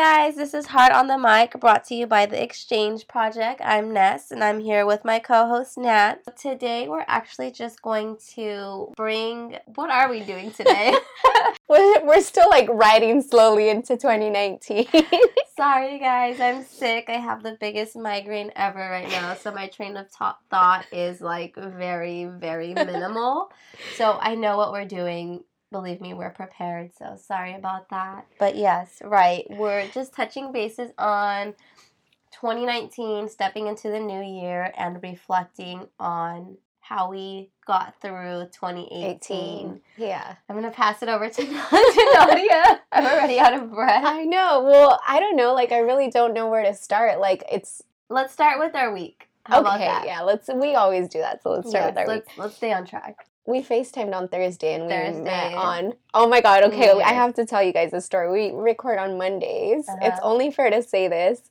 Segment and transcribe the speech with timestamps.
[0.00, 3.60] guys, this is Heart on the Mic brought to you by the Exchange Project.
[3.62, 6.20] I'm Ness and I'm here with my co host Nat.
[6.38, 9.58] Today we're actually just going to bring.
[9.74, 10.94] What are we doing today?
[11.68, 14.86] we're, we're still like riding slowly into 2019.
[15.58, 17.10] Sorry, guys, I'm sick.
[17.10, 21.20] I have the biggest migraine ever right now, so my train of ta- thought is
[21.20, 23.52] like very, very minimal.
[23.96, 26.92] So I know what we're doing believe me, we're prepared.
[26.96, 28.26] So sorry about that.
[28.38, 29.44] But yes, right.
[29.50, 31.54] We're just touching bases on
[32.32, 39.10] 2019, stepping into the new year, and reflecting on how we got through 2018.
[39.16, 39.80] 18.
[39.96, 40.34] Yeah.
[40.48, 42.80] I'm going to pass it over to, Nadia.
[42.90, 44.04] I'm already out of breath.
[44.04, 44.64] I know.
[44.64, 45.54] Well, I don't know.
[45.54, 47.20] Like, I really don't know where to start.
[47.20, 47.82] Like, it's.
[48.08, 49.28] Let's start with our week.
[49.44, 50.22] How okay, yeah.
[50.22, 50.50] Let's.
[50.52, 52.38] We always do that, so let's start yes, with our let's, week.
[52.38, 55.22] Let's stay on track we FaceTimed on Thursday and we Thursday.
[55.24, 55.92] met on.
[56.14, 58.52] Oh my god, okay, I have to tell you guys a story.
[58.52, 59.88] We record on Mondays.
[59.88, 59.98] Uh-huh.
[60.02, 61.50] It's only fair to say this.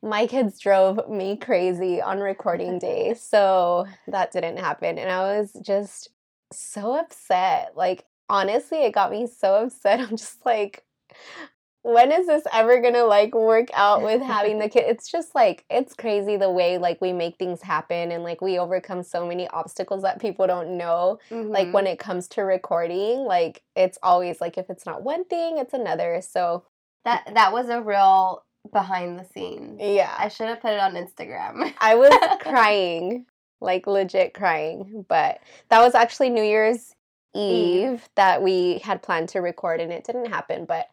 [0.00, 4.98] My kids drove me crazy on recording day, so that didn't happen.
[4.98, 6.10] And I was just
[6.52, 7.72] so upset.
[7.76, 10.00] Like, honestly, it got me so upset.
[10.08, 10.84] I'm just like,
[11.82, 14.84] when is this ever gonna like work out with having the kid?
[14.86, 18.58] It's just like it's crazy the way like we make things happen and like we
[18.58, 21.18] overcome so many obstacles that people don't know.
[21.30, 21.50] Mm-hmm.
[21.50, 25.58] Like when it comes to recording, like it's always like if it's not one thing,
[25.58, 26.20] it's another.
[26.20, 26.64] So
[27.04, 29.78] that that was a real behind the scenes.
[29.80, 30.14] Yeah.
[30.16, 31.72] I should have put it on Instagram.
[31.78, 33.26] I was crying,
[33.60, 36.94] like legit crying, but that was actually New Year's
[37.34, 40.88] Eve, Eve that we had planned to record and it didn't happen, but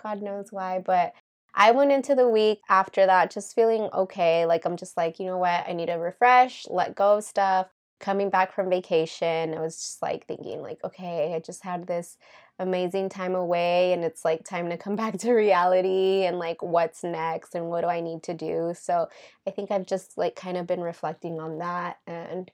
[0.00, 1.14] God knows why, but
[1.54, 4.46] I went into the week after that just feeling okay.
[4.46, 5.64] Like, I'm just like, you know what?
[5.68, 7.68] I need to refresh, let go of stuff.
[8.00, 12.16] Coming back from vacation, I was just like thinking, like, okay, I just had this
[12.58, 17.04] amazing time away, and it's like time to come back to reality and like what's
[17.04, 18.74] next and what do I need to do.
[18.76, 19.08] So,
[19.46, 22.50] I think I've just like kind of been reflecting on that and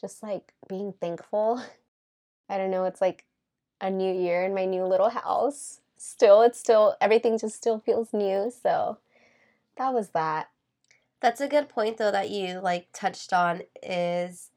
[0.00, 1.62] just like being thankful.
[2.48, 3.24] I don't know, it's like
[3.80, 8.14] a new year in my new little house still it's still everything just still feels
[8.14, 8.96] new so
[9.76, 10.48] that was that
[11.20, 14.48] that's a good point though that you like touched on is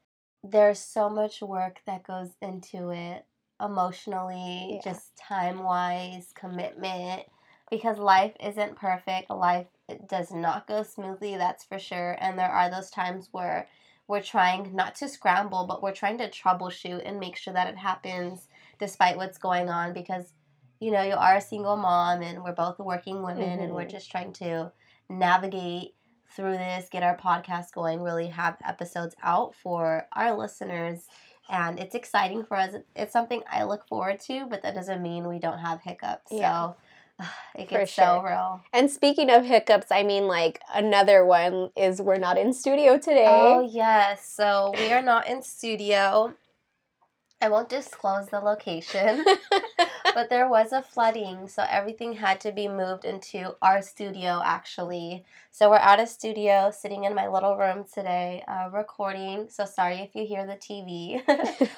[0.41, 3.25] there's so much work that goes into it
[3.61, 4.91] emotionally yeah.
[4.91, 7.23] just time wise commitment
[7.69, 9.67] because life isn't perfect life
[10.07, 13.67] does not go smoothly that's for sure and there are those times where
[14.07, 17.77] we're trying not to scramble but we're trying to troubleshoot and make sure that it
[17.77, 18.47] happens
[18.79, 20.31] despite what's going on because
[20.83, 23.63] you know, you are a single mom and we're both working women mm-hmm.
[23.63, 23.91] and we're mm-hmm.
[23.91, 24.71] just trying to
[25.09, 25.95] navigate
[26.35, 31.07] through this, get our podcast going, really have episodes out for our listeners.
[31.49, 32.75] And it's exciting for us.
[32.95, 36.31] It's something I look forward to, but that doesn't mean we don't have hiccups.
[36.31, 36.73] Yeah.
[37.19, 38.05] So it gets sure.
[38.05, 38.63] so real.
[38.73, 43.27] And speaking of hiccups, I mean, like another one is we're not in studio today.
[43.27, 44.27] Oh, yes.
[44.27, 46.33] So we are not in studio.
[47.44, 49.25] I won't disclose the location,
[50.13, 55.25] but there was a flooding, so everything had to be moved into our studio actually.
[55.51, 59.50] So we're at a studio, sitting in my little room today, uh, recording.
[59.50, 61.22] So sorry if you hear the TV.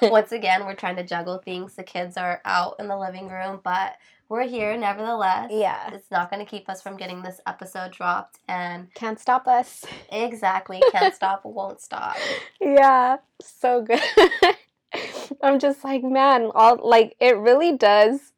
[0.10, 1.74] Once again, we're trying to juggle things.
[1.74, 3.96] The kids are out in the living room, but
[4.28, 5.50] we're here nevertheless.
[5.52, 5.90] Yeah.
[5.92, 9.84] It's not going to keep us from getting this episode dropped and can't stop us.
[10.10, 10.82] Exactly.
[10.90, 12.16] Can't stop, won't stop.
[12.60, 13.18] Yeah.
[13.40, 14.00] So good.
[15.42, 18.32] I'm just like, man, all like it really does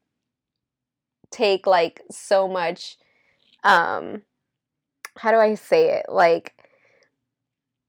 [1.30, 2.96] take like so much
[3.64, 4.22] um
[5.18, 6.06] how do I say it?
[6.08, 6.54] Like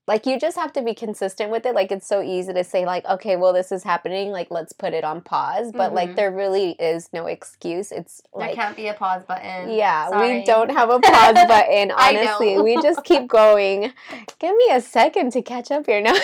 [0.08, 1.76] like you just have to be consistent with it.
[1.76, 4.32] Like it's so easy to say like okay well this is happening.
[4.32, 5.72] Like let's put it on pause.
[5.72, 5.96] But mm-hmm.
[5.96, 7.92] like there really is no excuse.
[7.92, 9.70] It's like there can't be a pause button.
[9.70, 10.40] Yeah Sorry.
[10.40, 12.60] we don't have a pause button honestly.
[12.60, 13.94] we just keep going.
[14.40, 16.16] Give me a second to catch up here now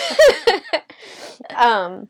[1.55, 2.07] um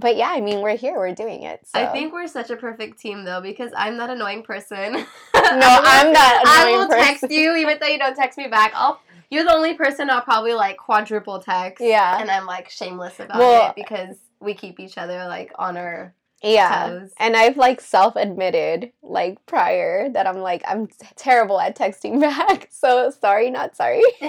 [0.00, 1.60] but yeah, I mean, we're here, we're doing it.
[1.66, 1.80] So.
[1.80, 4.92] I think we're such a perfect team though, because I'm that annoying person.
[4.92, 5.04] no,
[5.34, 6.46] I'm not.
[6.46, 7.04] I will person.
[7.04, 8.72] text you even though you don't text me back.
[8.74, 9.00] I'll.
[9.30, 11.84] You're the only person I'll probably like quadruple text.
[11.84, 15.76] Yeah, and I'm like shameless about well, it because we keep each other like on
[15.76, 17.12] our yeah toes.
[17.18, 22.68] and i've like self-admitted like prior that i'm like i'm t- terrible at texting back
[22.70, 24.02] so sorry not sorry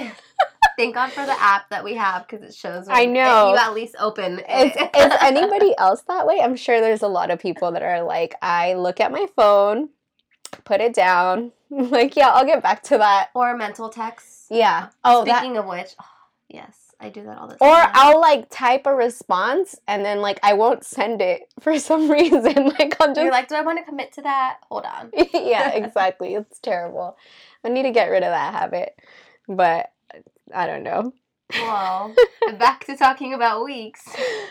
[0.80, 2.86] Thank God for the app that we have because it shows.
[2.88, 4.38] I know you at least open.
[4.38, 6.40] Is, is anybody else that way?
[6.40, 9.90] I'm sure there's a lot of people that are like, I look at my phone,
[10.64, 13.28] put it down, like yeah, I'll get back to that.
[13.34, 14.46] Or mental text.
[14.48, 14.88] Yeah.
[15.04, 15.60] Oh, speaking that...
[15.60, 16.04] of which, oh,
[16.48, 17.68] yes, I do that all the time.
[17.68, 17.90] Or.
[17.92, 22.72] I'll like type a response and then like I won't send it for some reason.
[22.78, 24.60] Like I'll just You're like, do I want to commit to that?
[24.70, 25.10] Hold on.
[25.34, 26.32] yeah, exactly.
[26.36, 27.18] It's terrible.
[27.62, 28.94] I need to get rid of that habit.
[29.46, 29.90] But
[30.54, 31.12] I don't know.
[31.52, 32.14] Well,
[32.58, 34.02] back to talking about weeks.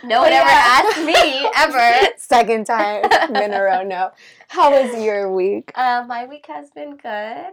[0.04, 0.42] No one Yeah.
[0.42, 2.14] ever asked me ever.
[2.18, 3.06] Second time
[3.36, 3.84] in a row.
[3.84, 4.12] No.
[4.50, 5.72] How was your week?
[5.76, 7.52] Uh, my week has been good.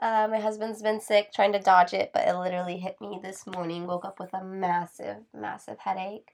[0.00, 3.46] Uh, my husband's been sick, trying to dodge it, but it literally hit me this
[3.46, 3.86] morning.
[3.86, 6.28] Woke up with a massive, massive headache.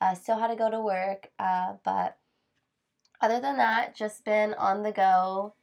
[0.00, 2.16] Uh, still had to go to work, uh, but
[3.20, 5.54] other than that, just been on the go.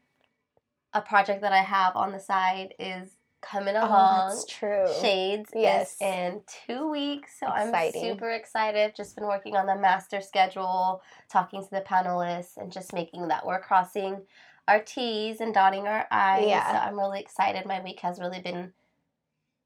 [0.94, 3.10] A project that I have on the side is
[3.42, 4.30] coming Oh, along.
[4.30, 4.86] that's true.
[5.02, 5.94] Shades Yes.
[5.96, 8.04] is in two weeks, so Exciting.
[8.04, 8.96] I'm super excited.
[8.96, 13.46] Just been working on the master schedule, talking to the panelists, and just making that
[13.46, 14.26] we're crossing
[14.68, 16.48] our T's and dotting our I's.
[16.48, 16.72] Yeah.
[16.72, 17.66] So I'm really excited.
[17.66, 18.74] My week has really been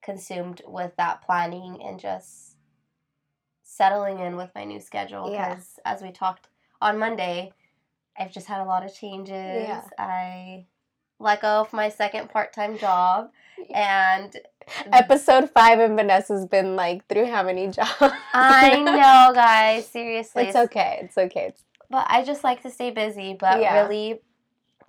[0.01, 2.55] consumed with that planning and just
[3.63, 5.31] settling in with my new schedule.
[5.31, 5.49] Yeah.
[5.49, 6.47] Because as we talked
[6.81, 7.51] on Monday,
[8.17, 9.67] I've just had a lot of changes.
[9.67, 9.81] Yeah.
[9.97, 10.67] I
[11.19, 13.31] let go of my second part time job
[13.73, 14.93] and mm-hmm.
[14.93, 17.91] Episode five and Vanessa's been like through how many jobs?
[18.33, 19.87] I know, guys.
[19.87, 20.99] Seriously, It's okay.
[21.03, 21.47] It's okay.
[21.49, 23.35] It's, But I just like to stay busy.
[23.39, 23.81] But Yeah.
[23.81, 24.21] really,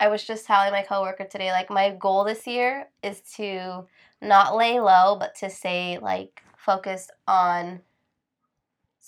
[0.00, 3.86] I was just telling my coworker today, like my goal this year is to
[4.20, 7.80] not lay low, but to stay like focused on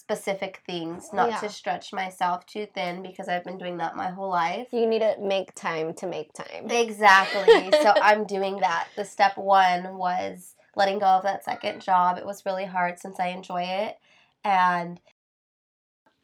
[0.07, 1.41] specific things, not Yeah.
[1.41, 4.69] to stretch myself too thin because I've been doing that my whole life.
[4.73, 6.71] you need to make time to make time.
[6.71, 7.73] Exactly.
[7.73, 8.87] so I'm doing that.
[8.95, 12.19] The step one was letting go of that second job.
[12.19, 13.97] It was really hard since I enjoy it.
[14.45, 15.01] And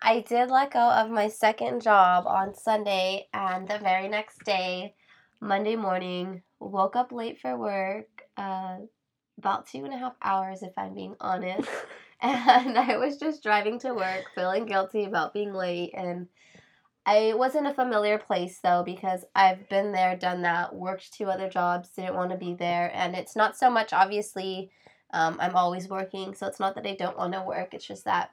[0.01, 3.27] I did let go of my second job on Sunday.
[3.35, 4.95] And the very next day,
[5.41, 8.07] Monday morning, woke up late for work.
[8.37, 8.77] Uh,
[9.39, 11.69] about two and a half hours, if I'm being honest.
[12.23, 15.93] And I was just driving to work, feeling guilty about being late.
[15.95, 16.29] And
[17.05, 21.27] I was in a familiar place though because I've been there, done that, worked two
[21.27, 24.71] other jobs, didn't want to be there, and it's not so much obviously.
[25.15, 27.75] Um, I'm always working, so it's not that I don't want to work.
[27.75, 28.31] It's just that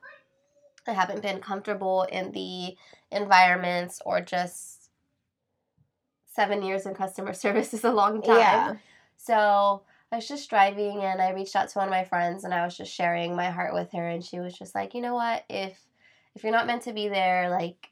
[0.87, 2.77] I haven't been comfortable in the
[3.11, 4.89] environments or just
[6.25, 8.37] seven years in customer service is a long time.
[8.37, 8.73] Yeah.
[9.17, 12.53] So I was just driving and I reached out to one of my friends and
[12.53, 15.13] I was just sharing my heart with her and she was just like, you know
[15.13, 15.79] what, if
[16.35, 17.89] if you're not meant to be there, like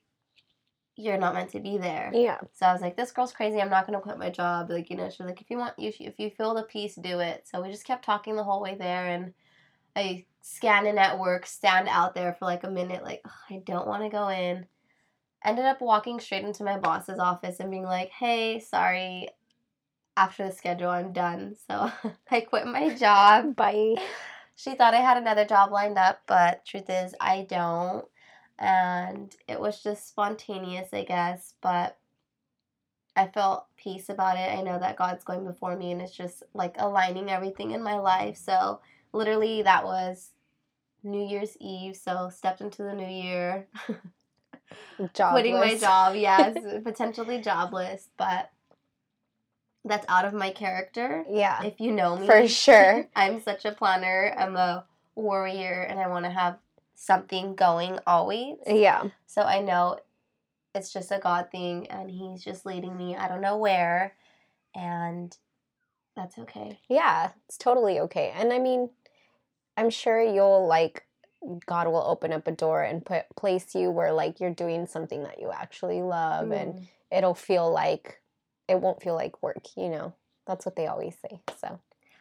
[0.95, 2.09] you're not meant to be there.
[2.13, 2.39] Yeah.
[2.53, 3.61] So I was like, this girl's crazy.
[3.61, 4.71] I'm not gonna quit my job.
[4.71, 6.95] Like, you know, she was like, if you want, you if you feel the peace,
[6.95, 7.47] do it.
[7.47, 9.33] So we just kept talking the whole way there, and
[9.95, 13.61] I scanned in at work, stand out there for like a minute, like "Ugh, I
[13.63, 14.65] don't want to go in.
[15.45, 19.29] Ended up walking straight into my boss's office and being like, hey, sorry.
[20.17, 21.55] After the schedule, I'm done.
[21.67, 21.91] So
[22.31, 23.55] I quit my job.
[23.55, 23.95] Bye.
[24.55, 28.03] She thought I had another job lined up, but truth is, I don't.
[28.57, 31.97] And it was just spontaneous, I guess, but
[33.15, 34.57] I felt peace about it.
[34.57, 37.99] I know that God's going before me and it's just like aligning everything in my
[37.99, 38.37] life.
[38.37, 38.81] So,
[39.13, 40.31] literally, that was
[41.03, 41.95] New Year's Eve.
[41.95, 43.67] So, stepped into the new year,
[45.13, 45.31] Jobless.
[45.31, 48.51] quitting my job, yes, potentially jobless, but
[49.87, 51.23] that's out of my character.
[51.29, 51.63] Yeah.
[51.63, 53.07] If you know me, For sure.
[53.15, 54.33] I'm such a planner.
[54.37, 54.85] I'm a
[55.15, 56.57] warrior, and I want to have
[56.95, 58.57] something going always.
[58.67, 59.05] Yeah.
[59.25, 59.99] So I know
[60.75, 63.15] it's just a God thing, and He's just leading me.
[63.15, 64.13] I don't know where,
[64.75, 65.35] and
[66.15, 66.79] that's okay.
[66.89, 67.31] Yeah.
[67.47, 68.33] It's totally okay.
[68.35, 68.89] And I mean,
[69.77, 71.05] I'm sure you'll like
[71.67, 75.21] God will open up a door and put place you where like you're doing something
[75.23, 76.87] that you actually love and Mm.
[77.11, 78.19] it'll feel like
[78.67, 80.13] it won't feel like work, you know.
[80.45, 81.39] That's what they always say.
[81.59, 81.79] So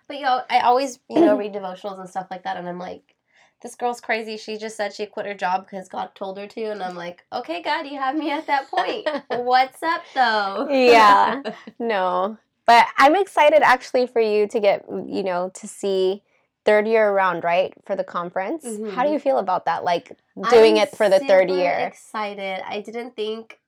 [0.09, 2.79] But you know, I always you know read devotionals and stuff like that, and I'm
[2.79, 3.15] like.
[3.63, 4.37] This girl's crazy.
[4.37, 7.25] She just said she quit her job because God told her to, and I'm like,
[7.33, 9.09] okay, God, you have me at that point.
[9.29, 10.69] What's up, though?
[10.71, 11.43] Yeah.
[11.79, 12.37] no.
[12.67, 16.23] But I'm excited actually for you to get, you know, to see
[16.67, 17.73] third year around, right?
[17.87, 18.65] For the conference.
[18.65, 19.13] How do Mhm.
[19.15, 19.85] you feel about that?
[19.85, 20.13] Like
[20.51, 21.79] doing I'm it for the third year.
[21.87, 22.61] Excited.
[22.69, 23.59] I didn't think,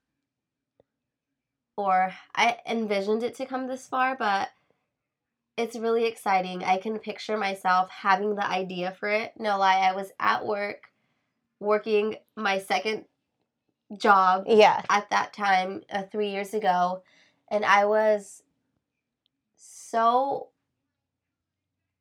[1.79, 4.49] or I envisioned it to come this far, but
[5.57, 6.65] it's really exciting.
[6.65, 9.33] I can picture myself having the idea for it.
[9.39, 10.91] No lie, I was at work,
[11.61, 13.05] working my second
[13.97, 14.83] job Yeah.
[14.91, 17.03] at that time, uh, three years ago,
[17.49, 18.43] and I was
[19.57, 20.49] so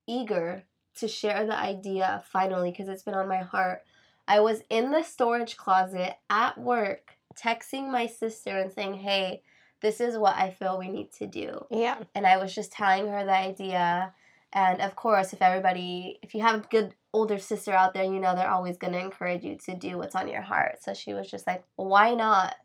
[0.07, 0.63] eager
[0.95, 3.83] to share the idea finally because it's been on my heart.
[4.27, 9.43] I was in the storage closet at work texting my sister and saying, Hey,
[9.81, 11.65] this is what I feel we need to do.
[11.69, 11.97] Yeah.
[12.15, 14.13] And I was just telling her the idea.
[14.53, 18.19] And of course, if everybody, if you have a good older sister out there, you
[18.19, 20.83] know they're always going to encourage you to do what's on your heart.
[20.83, 22.55] So she was just like, why not?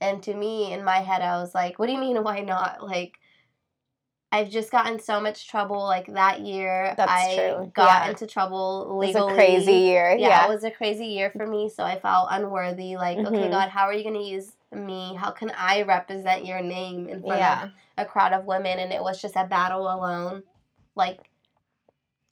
[0.00, 2.82] And to me, in my head, I was like, what do you mean, why not?
[2.82, 3.14] Like,
[4.32, 6.94] I've just gotten so much trouble like that year.
[6.96, 7.72] That's I true.
[7.74, 8.10] got Yeah.
[8.10, 9.20] into trouble legally.
[9.20, 10.10] It was a crazy year.
[10.12, 10.44] Yeah, Yeah.
[10.46, 11.68] it was a crazy year for me.
[11.68, 12.96] So I felt unworthy.
[12.96, 13.50] Like, okay, Mhm.
[13.50, 15.14] God, how are you going to use me?
[15.16, 17.64] How can I represent your name in front Yeah.
[17.64, 18.78] of a crowd of women?
[18.78, 20.44] And it was just a battle alone.
[20.94, 21.28] Like,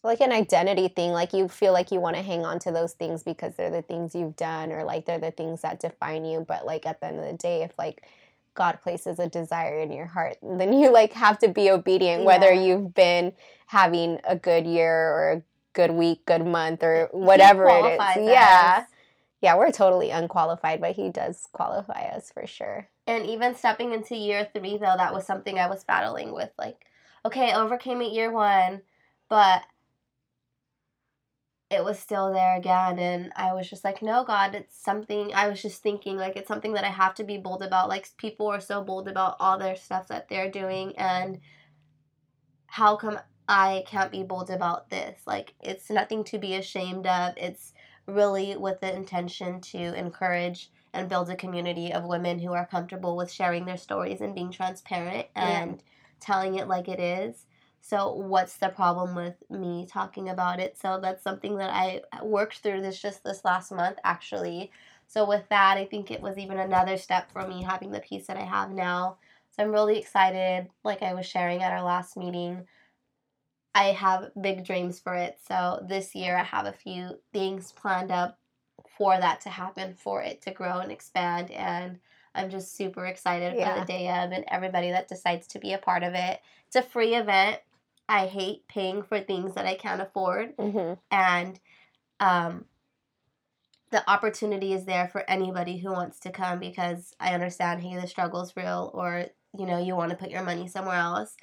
[0.05, 2.93] like an identity thing like you feel like you want to hang on to those
[2.93, 6.41] things because they're the things you've done or like they're the things that define you
[6.47, 8.07] but like at the end of the day if like
[8.55, 12.53] god places a desire in your heart then you like have to be obedient whether
[12.53, 13.33] you've been
[13.67, 18.17] having a good year or a good week good month or whatever it is.
[18.17, 18.85] is yeah
[19.41, 24.15] yeah we're totally unqualified but he does qualify us for sure And even stepping into
[24.15, 26.51] year three, though, that was something I was battling with.
[26.59, 26.85] Like,
[27.25, 28.83] okay, I overcame it year one,
[29.31, 29.63] but
[31.71, 32.99] it was still there again.
[32.99, 35.33] And I was just like, no, God, it's something.
[35.35, 37.89] I was just thinking, like, it's something that I have to be bold about.
[37.89, 40.97] Like, people are so bold about all their stuff that they're doing.
[40.97, 41.41] And
[42.67, 45.21] how come I can't be bold about this?
[45.27, 47.35] Like, it's nothing to be ashamed of.
[47.37, 47.75] It's
[48.07, 53.15] really with the intention to encourage and build a community of women who are comfortable
[53.15, 55.63] with sharing their stories and being transparent Yeah.
[55.63, 55.83] and
[56.19, 57.45] telling it like it is.
[57.81, 60.77] So, what's the problem with me talking about it?
[60.79, 64.71] So, that's something that I worked through this just this last month, actually.
[65.07, 68.27] So, with that, I think it was even another step for me having the peace
[68.27, 69.19] that I have now.
[69.53, 70.69] So, I'm really excited.
[70.85, 72.67] Like I was sharing at our last meeting,
[73.75, 75.39] I have big dreams for it.
[75.47, 78.39] So, this year, I have a few things planned up
[78.97, 81.51] for that to happen, for it to grow and expand.
[81.51, 82.01] And
[82.35, 85.79] I'm just super excited for the day of and everybody that decides to be a
[85.79, 86.41] part of it.
[86.67, 87.59] It's a free event.
[88.09, 90.55] I hate paying for things that I can't afford.
[90.59, 91.61] hmm And
[92.21, 92.67] um,
[93.91, 98.07] the opportunity is there for anybody who wants to come because I understand, hey, the
[98.07, 99.27] struggle's real, or
[99.59, 101.35] you know, you want to put your money somewhere else.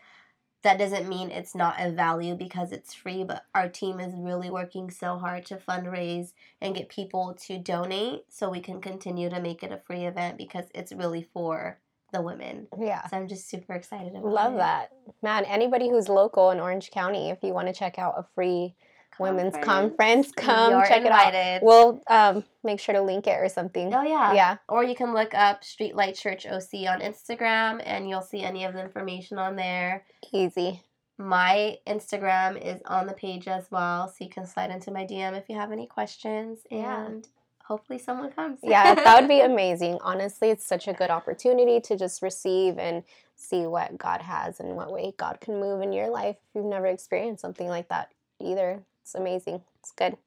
[0.64, 4.50] That doesn't mean it's not a value because it's free, but our team is really
[4.50, 9.42] working so hard to fundraise and get people to donate so we can continue to
[9.42, 11.80] make it a free event because it's really for
[12.14, 12.68] the women.
[12.80, 14.28] yeah So I'm just super excited about it.
[14.28, 14.58] Love it.
[14.58, 14.92] that.
[15.22, 18.76] Man, anybody who's local in Orange County, if you want to check out a free
[19.20, 21.28] women's conference, come You're check it out.
[21.28, 21.60] invited.
[21.66, 23.94] We'll um, make sure to link it or something.
[23.94, 24.34] Oh yeah.
[24.34, 24.58] Yeah.
[24.70, 28.74] Or you can look up Streetlight Church OC on Instagram and you'll see any of
[28.74, 30.04] the information on there.
[30.34, 30.82] Easy.
[31.18, 35.38] My Instagram is on the page as well, so you can slide into my DM
[35.38, 37.06] if you have any questions Yeah.
[37.06, 37.26] and
[37.68, 38.60] hopefully someone comes.
[38.64, 39.98] Yeah, that would be amazing.
[40.02, 43.04] Honestly, it's such a good opportunity to just receive and
[43.36, 46.66] see what God has and what way God can move in your life if you've
[46.66, 48.84] never experienced something like that either.
[49.02, 49.62] It's amazing.
[49.80, 50.18] It's good.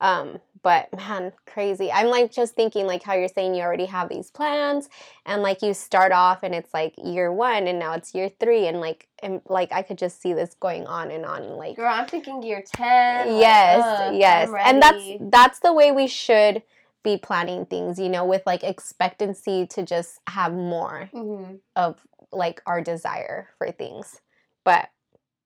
[0.00, 1.90] Um, but man, crazy.
[1.90, 4.88] I'm like just thinking like how you're saying you already have these plans
[5.24, 8.66] and like you start off and it's like year one and now it's year three
[8.66, 11.90] and like and like I could just see this going on and on like Girl,
[11.90, 13.38] I'm thinking year 10.
[13.38, 16.62] yes ugh, yes and that's that's the way we should
[17.06, 21.60] be planning things you know with like expectancy to just have more Mhm.
[21.76, 21.96] of
[22.32, 24.20] like our desire for things
[24.64, 24.90] but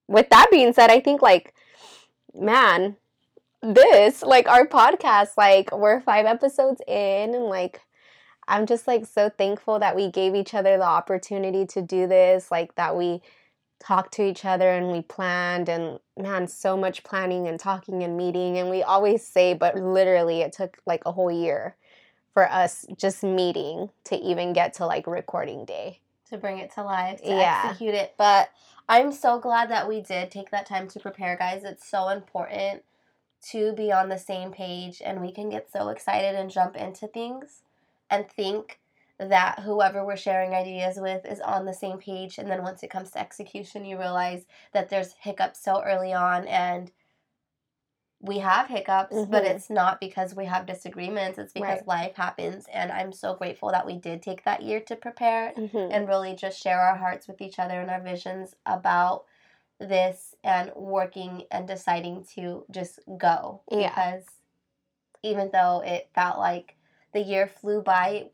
[0.09, 1.55] with that being said i think like
[2.35, 2.97] man
[3.63, 7.83] this like our podcast like we're five episodes in and like
[8.49, 12.51] i'm just like so thankful that we gave each other the opportunity to do this
[12.51, 13.21] like that we
[13.81, 18.17] talked to each other and we planned and man so much planning and talking and
[18.17, 21.77] meeting and we always say but literally it took like a whole year
[22.35, 25.99] for us just meeting to even get to like recording day
[26.31, 27.69] to bring it to life, to Yeah.
[27.69, 28.15] execute it.
[28.17, 28.51] But
[28.89, 31.65] I'm so glad that we did take that time to prepare, guys.
[31.65, 32.85] It's so important
[33.51, 37.07] to be on the same page, and we can get so excited and jump into
[37.07, 37.63] things
[38.11, 38.80] and think
[39.29, 42.39] that whoever we're sharing ideas with is on the same page.
[42.39, 46.47] And then once it comes to execution, you realize that there's hiccups so early on,
[46.47, 46.91] and
[48.23, 49.51] we have hiccups, but Mhm.
[49.51, 51.39] it's not because we have disagreements.
[51.39, 51.89] It's because Right.
[51.89, 52.67] life happens.
[52.69, 55.91] And I'm so grateful that we did take that year to prepare Mhm.
[55.91, 59.25] and really just share our hearts with each other and our visions about
[59.79, 63.89] this and working and deciding to just go Yeah.
[63.89, 64.27] because
[65.23, 66.77] even though it felt like
[67.13, 68.31] the year flew by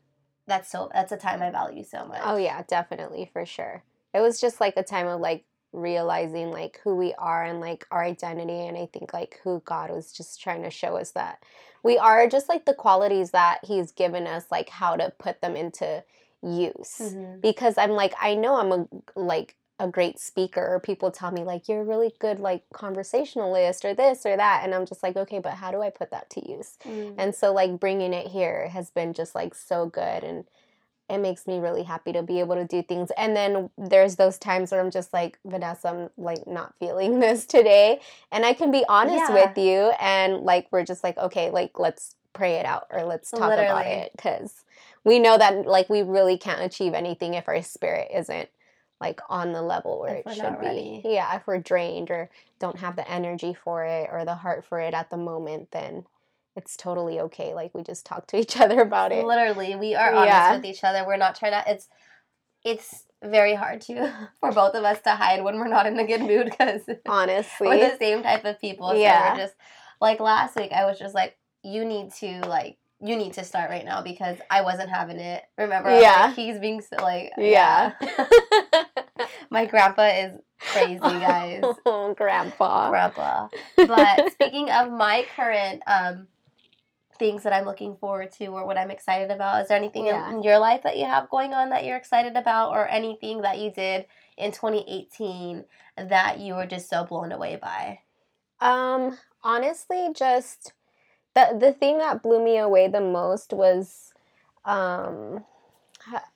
[0.47, 2.21] that's so that's a time I value so much.
[2.23, 3.83] Oh yeah, definitely for sure.
[4.13, 7.85] It was just like a time of like realizing like who we are and like
[7.91, 11.43] our identity and I think like who God was just trying to show us that
[11.83, 15.55] we are just like the qualities that he's given us like how to put them
[15.55, 16.03] into
[16.41, 16.99] use.
[16.99, 17.41] Mhm.
[17.41, 21.43] Because I'm like I know I'm a like a great speaker or people tell me
[21.43, 25.15] like you're a really good like conversationalist or this or that and i'm just like
[25.15, 27.13] okay but how do i put that to use mm.
[27.17, 30.45] and so like bringing it here has been just like so good and
[31.09, 34.39] it makes me really happy to be able to do things and then there's those
[34.39, 37.99] times where i'm just like vanessa i'm like not feeling this today
[38.31, 39.33] and i can be honest yeah.
[39.33, 43.31] with you and like we're just like okay like let's pray it out or let's
[43.31, 43.65] talk Literally.
[43.67, 44.63] about it because
[45.03, 48.49] we know that like we really can't achieve anything if our spirit isn't
[48.99, 51.01] like on the level where if it should be.
[51.05, 54.79] Yeah, if we're drained or don't have the energy for it or the heart for
[54.79, 56.05] it at the moment, then
[56.55, 57.53] it's totally okay.
[57.53, 59.25] Like we just talk to each other about it.
[59.25, 60.55] Literally, we are honest yeah.
[60.55, 61.05] with each other.
[61.05, 61.71] We're not trying to.
[61.71, 61.87] It's
[62.65, 66.05] it's very hard to for both of us to hide when we're not in a
[66.05, 68.95] good mood because honestly, we're the same type of people.
[68.95, 69.55] Yeah, so we're just
[70.01, 70.71] like last week.
[70.71, 74.37] I was just like, you need to like you need to start right now because
[74.49, 75.43] I wasn't having it.
[75.57, 75.89] Remember?
[75.99, 76.27] Yeah.
[76.27, 77.93] Like, he's being so, like yeah.
[78.01, 78.85] yeah.
[79.49, 81.63] My grandpa is crazy, guys.
[81.85, 82.89] Oh, grandpa.
[82.89, 83.49] Grandpa.
[83.75, 86.27] But speaking of my current um
[87.19, 90.29] things that I'm looking forward to or what I'm excited about, is there anything yeah.
[90.29, 93.57] in your life that you have going on that you're excited about or anything that
[93.57, 94.05] you did
[94.37, 95.65] in 2018
[95.97, 97.99] that you were just so blown away by?
[98.59, 100.73] Um honestly just
[101.37, 104.13] the the thing that blew me away the most was
[104.65, 105.45] um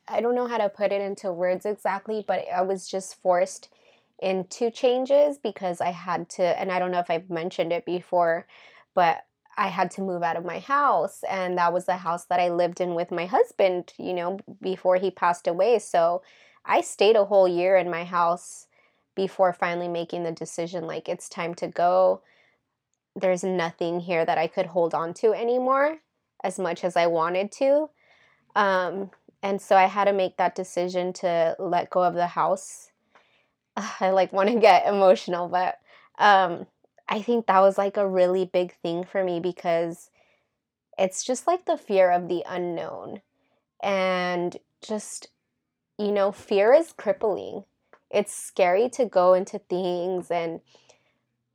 [0.07, 3.69] I don't know how to put it into words exactly, but I was just forced
[4.19, 8.45] into changes because I had to and I don't know if I've mentioned it before,
[8.93, 9.25] but
[9.57, 12.49] I had to move out of my house and that was the house that I
[12.49, 15.79] lived in with my husband, you know, before he passed away.
[15.79, 16.21] So
[16.65, 18.67] I stayed a whole year in my house
[19.15, 22.21] before finally making the decision like it's time to go
[23.15, 25.97] there's nothing here that I could hold on to anymore
[26.43, 27.89] as much as I wanted to.
[28.55, 29.11] Um,
[29.43, 32.91] and so I had to make that decision to let go of the house.
[33.99, 35.79] I like want to get emotional, but
[36.19, 36.67] um,
[37.07, 40.09] I think that was like a really big thing for me because
[40.97, 43.21] it's just like the fear of the unknown.
[43.83, 45.29] And just,
[45.97, 47.65] you know, fear is crippling.
[48.11, 50.61] It's scary to go into things and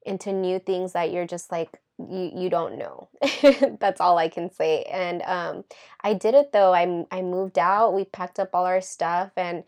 [0.06, 3.08] into new things that you're just like you you don't know.
[3.80, 4.82] That's all I can say.
[4.84, 5.64] And um,
[6.02, 6.75] I did it though.
[6.75, 7.95] I I moved out.
[7.95, 9.64] We packed up all our stuff, and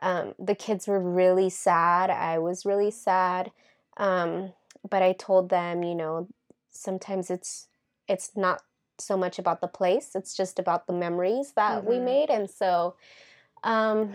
[0.00, 2.10] um, the kids were really sad.
[2.10, 3.50] I was really sad.
[3.96, 4.52] Um,
[4.88, 6.28] but I told them, you know,
[6.70, 7.68] sometimes it's
[8.08, 8.62] it's not
[9.00, 10.10] so much about the place.
[10.14, 11.88] It's just about the memories that mm-hmm.
[11.88, 12.30] we made.
[12.30, 12.96] And so,
[13.62, 14.14] um,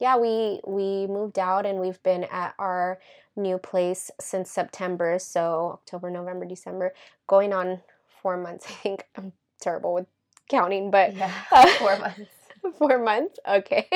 [0.00, 2.98] yeah, we we moved out and we've been at our
[3.36, 5.18] new place since September.
[5.18, 6.94] So October, November, December,
[7.26, 7.80] going on
[8.22, 8.66] four months.
[8.68, 10.06] I think I'm terrible with
[10.48, 12.30] counting, but yeah, uh, four months.
[12.78, 13.38] four months.
[13.46, 13.88] Okay.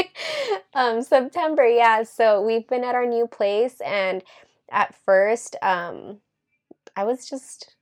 [0.74, 1.66] um, September.
[1.66, 2.02] Yeah.
[2.02, 4.22] So we've been at our new place, and
[4.70, 6.18] at first, um,
[6.96, 7.74] I was just,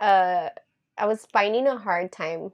[0.00, 0.50] uh,
[0.98, 2.52] I was finding a hard time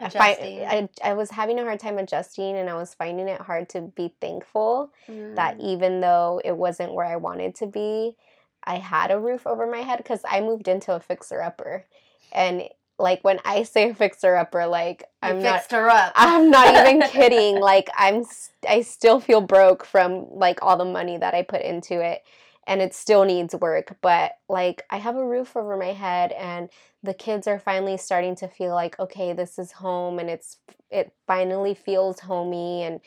[0.00, 0.60] Adjusting.
[0.60, 3.68] I, I, I was having a hard time adjusting and I was finding it hard
[3.70, 5.34] to be thankful mm.
[5.36, 8.16] that even though it wasn't where I wanted to be,
[8.64, 11.84] I had a roof over my head because I moved into a fixer upper.
[12.32, 16.12] And like when I say fixer upper, like you I'm not her up.
[16.16, 17.60] I'm not even kidding.
[17.60, 18.24] Like I'm
[18.68, 22.22] I still feel broke from like all the money that I put into it
[22.68, 26.68] and it still needs work, but like I have a roof over my head and
[27.02, 30.58] the kids are finally starting to feel like okay this is home and it's
[30.90, 33.00] it finally feels homey and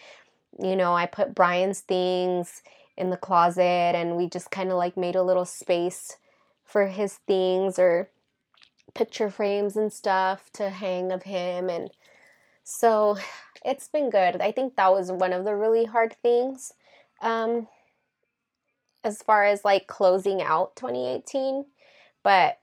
[0.60, 2.62] you know i put brian's things
[2.98, 3.62] in the closet
[3.96, 6.18] and we just kind of like made a little space
[6.64, 8.10] for his things or
[8.94, 11.92] picture frames and stuff to hang of him and
[12.64, 13.18] so
[13.66, 14.42] it's been good.
[14.42, 16.74] I think that was one of the really hard things
[17.22, 17.68] um
[19.04, 21.66] as far as like closing out 2018
[22.24, 22.60] but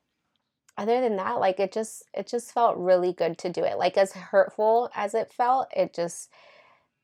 [0.79, 3.77] other than that like it just it just felt really good to do it.
[3.79, 6.31] Like as hurtful as it felt it just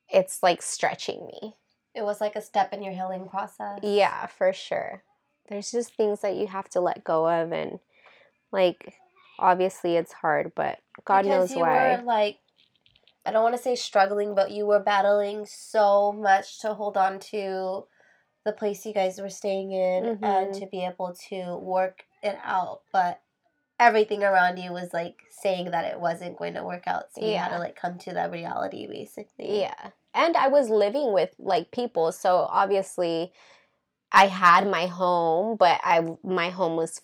[0.08, 1.56] it's like stretching me.
[1.94, 3.80] It was like a step in your healing process?
[3.82, 5.02] Yeah for sure.
[5.48, 7.80] There's just things that you have to let go of and
[8.52, 8.94] like
[9.40, 11.96] obviously it's hard but god because knows you why.
[11.96, 12.38] were like
[13.26, 17.18] i don't want to say struggling but you were battling so much to hold on
[17.18, 17.84] to
[18.44, 20.24] the place you guys were staying in mm-hmm.
[20.24, 23.20] and to be able to work it out but
[23.80, 27.12] everything around you was like saying that it wasn't going to work out.
[27.14, 27.44] So you yeah.
[27.44, 29.60] had to like come to that reality basically.
[29.60, 29.90] Yeah.
[30.14, 33.32] And I was living with like people, so obviously
[34.12, 37.00] I had my home, but I my home was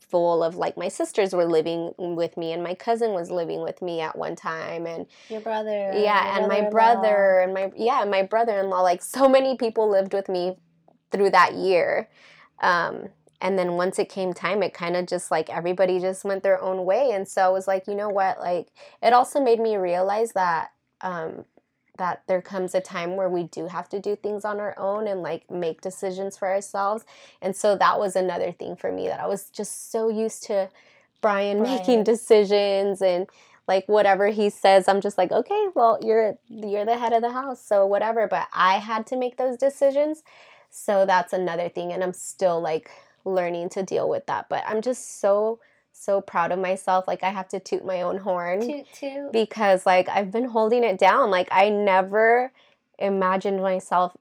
[0.00, 3.82] full of like my sisters were living with me and my cousin was living with
[3.82, 8.04] me at one time and your brother yeah your and my brother and my yeah
[8.04, 10.56] my brother-in-law like so many people lived with me
[11.14, 12.08] through that year.
[12.60, 13.08] Um,
[13.40, 16.60] and then once it came time, it kind of just like everybody just went their
[16.60, 17.10] own way.
[17.12, 18.40] And so I was like, you know what?
[18.40, 18.68] Like,
[19.02, 20.72] it also made me realize that
[21.02, 21.44] um,
[21.98, 25.06] that there comes a time where we do have to do things on our own
[25.06, 27.04] and like make decisions for ourselves.
[27.40, 30.70] And so that was another thing for me that I was just so used to
[31.20, 31.78] Brian right.
[31.78, 33.28] making decisions and
[33.66, 37.30] like whatever he says i'm just like okay well you're you're the head of the
[37.30, 40.22] house so whatever but i had to make those decisions
[40.74, 42.90] so that's another thing and i'm still like
[43.24, 45.58] learning to deal with that but i'm just so
[45.94, 47.06] so proud of myself.
[47.06, 48.60] Like I have to toot my own horn.
[48.60, 49.32] Toot toot.
[49.32, 51.30] Because like I've been holding it down.
[51.30, 52.52] Like I never
[52.98, 54.16] imagined myself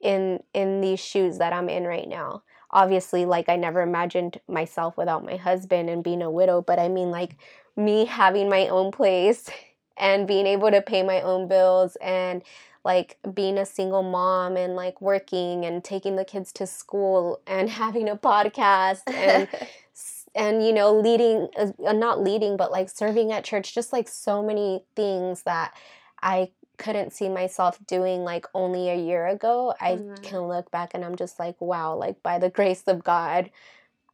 [0.00, 2.42] in in these shoes that I'm in right now.
[2.70, 6.88] Obviously, like I never imagined myself without my husband and being a widow, but I
[6.88, 7.36] mean like
[7.76, 9.48] me having my own place
[9.96, 12.42] and being able to pay my own bills and
[12.84, 17.70] like being a single mom and like working and taking the kids to school and
[17.82, 19.48] having a podcast and
[20.34, 24.42] and you know leading uh, not leading but like serving at church just like so
[24.42, 25.74] many things that
[26.22, 30.14] i couldn't see myself doing like only a year ago i mm-hmm.
[30.22, 33.50] can look back and i'm just like wow like by the grace of god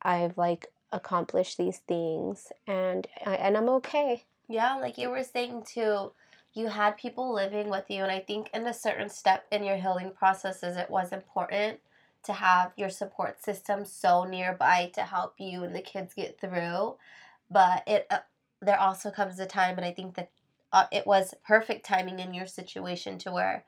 [0.03, 6.11] i've like accomplished these things and and i'm okay yeah like you were saying too
[6.59, 9.77] you had people living with you and i think in a certain step in your
[9.77, 11.79] healing processes it was important
[12.25, 16.97] to have your support system so nearby to help you and the kids get through.
[17.51, 18.19] But it uh,
[18.61, 20.31] there also comes a time, and I think that
[20.73, 23.65] uh, it was perfect timing in your situation to where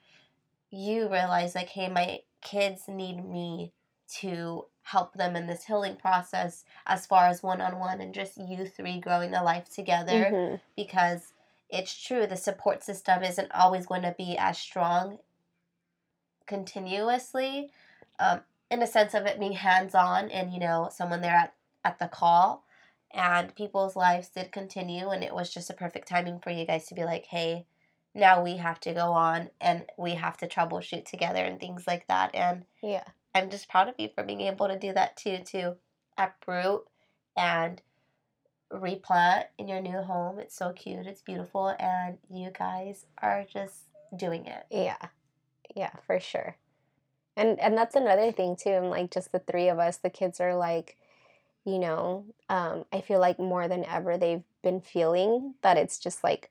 [0.70, 3.72] you realize like, hey, my kids need me
[4.18, 8.36] to help them in this healing process as far as one on one and just
[8.36, 10.56] you three growing a life together mm-hmm.
[10.74, 11.32] because
[11.72, 15.18] it's true the support system isn't always going to be as strong
[16.46, 17.70] continuously
[18.18, 21.54] um, in a sense of it being hands on and you know someone there at,
[21.84, 22.64] at the call
[23.12, 26.86] and people's lives did continue and it was just a perfect timing for you guys
[26.86, 27.66] to be like hey
[28.14, 32.06] now we have to go on and we have to troubleshoot together and things like
[32.08, 33.04] that and yeah.
[33.34, 35.76] I'm just proud of you for being able to do that too to
[36.18, 36.84] uproot
[37.36, 37.80] and
[38.70, 40.38] replant in your new home.
[40.38, 41.06] It's so cute.
[41.06, 41.74] It's beautiful.
[41.78, 43.84] And you guys are just
[44.16, 44.66] doing it.
[44.70, 44.96] Yeah.
[45.74, 46.56] Yeah for sure.
[47.36, 50.40] And and that's another thing too and like just the three of us the kids
[50.40, 50.96] are like
[51.64, 56.24] you know um, i feel like more than ever they've been feeling that it's just
[56.24, 56.50] like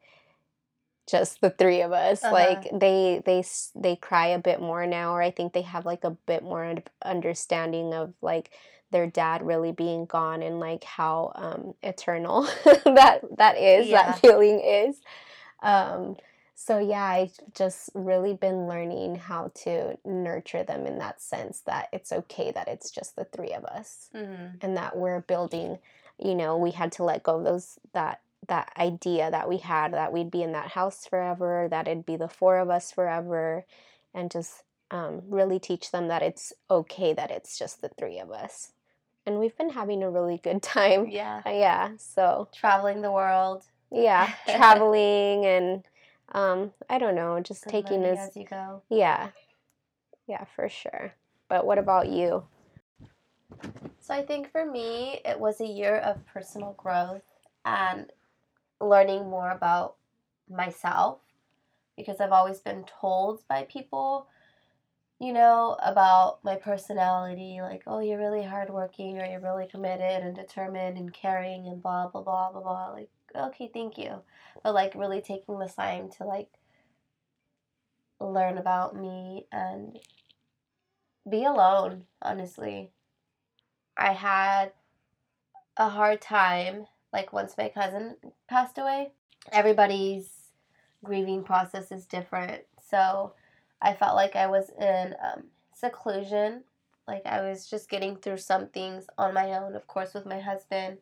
[1.09, 2.23] just the three of us.
[2.23, 2.33] Uh-huh.
[2.33, 3.43] like they they
[3.75, 6.75] they cry a bit more now or i think they have like a bit more
[7.03, 8.51] understanding of like
[8.91, 12.41] their dad really being gone and like how um eternal
[12.85, 14.03] that that is yeah.
[14.03, 15.01] that feeling is
[15.61, 16.15] um
[16.55, 21.87] so yeah i've just really been learning how to nurture them in that sense that
[21.93, 24.55] it's okay that it's just the three of us mm-hmm.
[24.61, 25.77] and that we're building
[26.17, 29.93] you know we had to let go of those that that idea that we had
[29.93, 33.65] that we'd be in that house forever that it'd be the four of us forever
[34.13, 38.31] and just um, really teach them that it's okay that it's just the three of
[38.31, 38.71] us
[39.29, 43.63] and we've been having a really good time yeah uh, yeah so traveling the world
[43.91, 45.83] yeah traveling and
[46.31, 48.81] um, I don't know, just taking this as you go.
[48.89, 49.29] Yeah.
[50.27, 51.13] Yeah, for sure.
[51.47, 52.43] But what about you?
[53.99, 57.23] So I think for me, it was a year of personal growth
[57.65, 58.11] and
[58.79, 59.95] learning more about
[60.49, 61.19] myself
[61.97, 64.27] because I've always been told by people,
[65.19, 70.33] you know, about my personality, like, oh, you're really hardworking or you're really committed and
[70.33, 72.91] determined and caring and blah, blah, blah, blah, blah.
[72.91, 74.21] Like, okay, thank you.
[74.63, 76.49] But like really taking the time to like
[78.21, 79.99] learn about me and
[81.29, 82.91] be alone, honestly.
[83.97, 84.71] I had
[85.75, 88.15] a hard time like once my cousin
[88.47, 89.11] passed away.
[89.51, 90.29] Everybody's
[91.03, 92.61] grieving process is different.
[92.89, 93.33] So
[93.81, 96.63] I felt like I was in um, seclusion.
[97.07, 100.39] Like I was just getting through some things on my own, of course, with my
[100.39, 100.97] husband.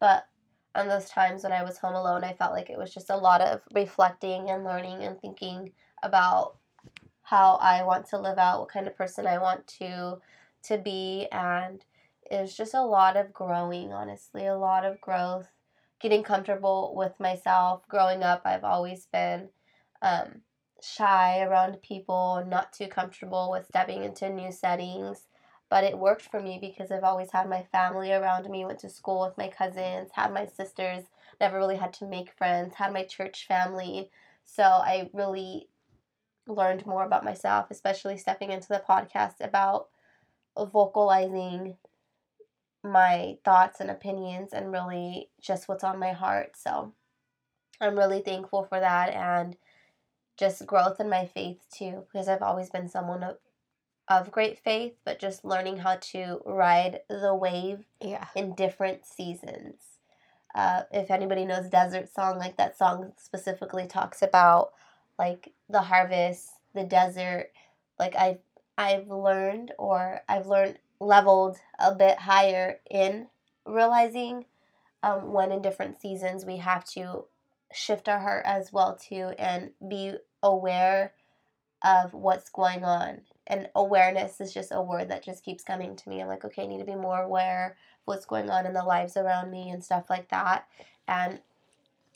[0.00, 0.26] But
[0.74, 3.16] on those times when I was home alone, I felt like it was just a
[3.16, 6.56] lot of reflecting and learning and thinking about
[7.22, 10.18] how I want to live out, what kind of person I want to
[10.62, 11.84] to be and
[12.30, 15.48] it was just a lot of growing, honestly, a lot of growth,
[16.00, 17.82] getting comfortable with myself.
[17.88, 19.48] Growing up, I've always been
[20.00, 20.42] um,
[20.82, 25.26] shy around people, not too comfortable with stepping into new settings
[25.70, 28.88] but it worked for me because I've always had my family around me, went to
[28.90, 31.04] school with my cousins, had my sisters,
[31.40, 34.10] never really had to make friends, had my church family.
[34.44, 35.68] So I really
[36.48, 39.88] learned more about myself, especially stepping into the podcast about
[40.58, 41.76] vocalizing
[42.82, 46.56] my thoughts and opinions and really just what's on my heart.
[46.56, 46.92] So
[47.80, 49.56] I'm really thankful for that and
[50.40, 53.38] just growth in my faith too, because I've always been someone of,
[54.08, 58.26] of great faith, but just learning how to ride the wave Yeah.
[58.34, 59.76] in different seasons.
[60.54, 64.72] Uh, if anybody knows Desert Song, like that song specifically talks about
[65.18, 67.52] like the harvest, the desert.
[67.98, 68.40] Like I've
[68.78, 73.28] I've learned or I've learned leveled a bit higher in
[73.66, 74.46] realizing
[75.02, 77.26] um, when in different seasons we have to
[77.72, 81.12] shift our heart as well too and be aware
[81.82, 83.22] of what's going on.
[83.46, 86.20] And awareness is just a word that just keeps coming to me.
[86.20, 87.72] I'm like okay i need to be more aware of
[88.04, 90.66] what's going on in the lives around me and stuff like that.
[91.08, 91.40] And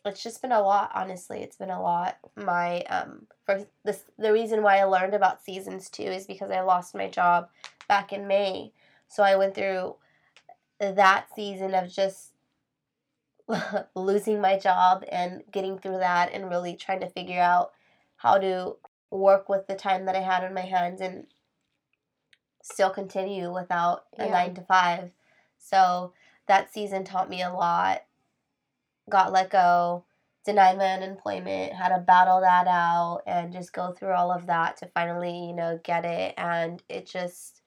[0.05, 1.43] it's just been a lot honestly.
[1.43, 2.19] It's been a lot.
[2.37, 6.61] My um for this the reason why i learned about seasons too is because i
[6.61, 7.49] lost my job
[7.89, 8.73] back in may.
[9.09, 9.97] So i went through
[10.79, 12.33] that season of just
[13.95, 17.73] losing my job and getting through that and really trying to figure out
[18.25, 18.75] how to
[19.11, 21.27] work with the time that I had on my hands and
[22.63, 24.33] still continue without a Yeah.
[24.33, 25.13] nine to five.
[25.59, 26.15] So
[26.47, 28.07] that season taught me a lot.
[29.11, 30.07] Got let go,
[30.43, 34.79] denied my unemployment, had to battle that out and just go through all of that
[34.79, 36.33] to finally, you know, get it.
[36.39, 37.61] And it just,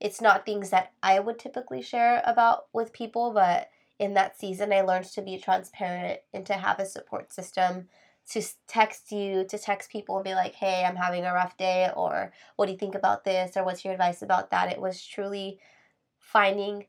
[0.00, 4.72] it's not things that I would typically share about with people, but in that season,
[4.72, 7.90] I learned to be transparent and to have a support system
[8.30, 11.90] to text you, to text people and be like, hey, I'm having a rough day,
[11.96, 14.72] or what do you think about this, or what's your advice about that?
[14.72, 15.58] It was truly
[16.18, 16.86] finding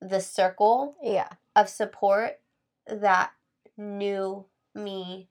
[0.00, 1.28] the circle Yeah.
[1.56, 2.40] of support
[2.86, 3.30] that
[3.76, 5.28] knew me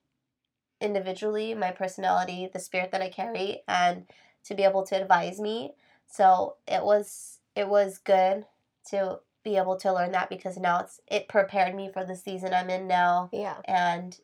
[0.82, 4.06] individually, my personality, the spirit that I carry, and
[4.46, 5.76] to be able to advise me.
[6.08, 8.46] So it was it was good
[8.90, 12.54] to be able to learn that because now it's it prepared me for the season
[12.54, 13.58] I'm in now Yeah.
[13.66, 14.18] and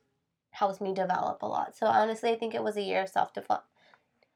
[0.51, 1.75] helps me develop a lot.
[1.75, 3.65] So honestly, I think it was a year of self develop,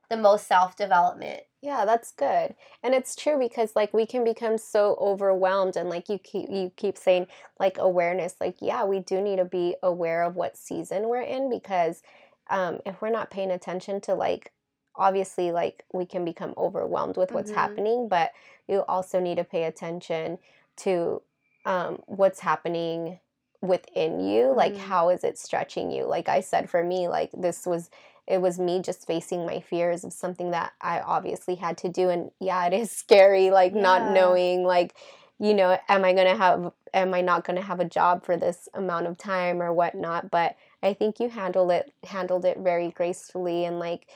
[0.10, 1.43] the most self development.
[1.62, 2.56] Yeah, that's good.
[2.84, 6.71] And it's true because like we can become so overwhelmed and like you keep you
[6.76, 7.28] keep saying
[7.60, 11.49] like awareness like yeah, we do need to be aware of what season we're in
[11.49, 12.04] because
[12.49, 14.52] um if we're not paying attention to like
[14.95, 17.56] obviously like we can become overwhelmed with what's Mhm.
[17.56, 18.32] happening, but
[18.67, 20.39] you also need to pay attention
[20.78, 21.21] to
[21.65, 23.19] um what's happening
[23.63, 24.80] within you, like Mhm.
[24.80, 26.06] how is it stretching you?
[26.06, 27.89] Like I said for me like this was
[28.28, 32.10] it was me just facing my fears of something that I obviously had to do.
[32.10, 34.95] And yeah, it is scary, like not knowing, like,
[35.39, 38.23] you know, am I going to have, am I not going to have a job
[38.26, 40.32] for this amount of time or whatnot?
[40.32, 43.65] But I think you handled it, handled it very gracefully.
[43.65, 44.08] And like,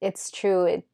[0.00, 0.66] it's true.
[0.66, 0.86] It,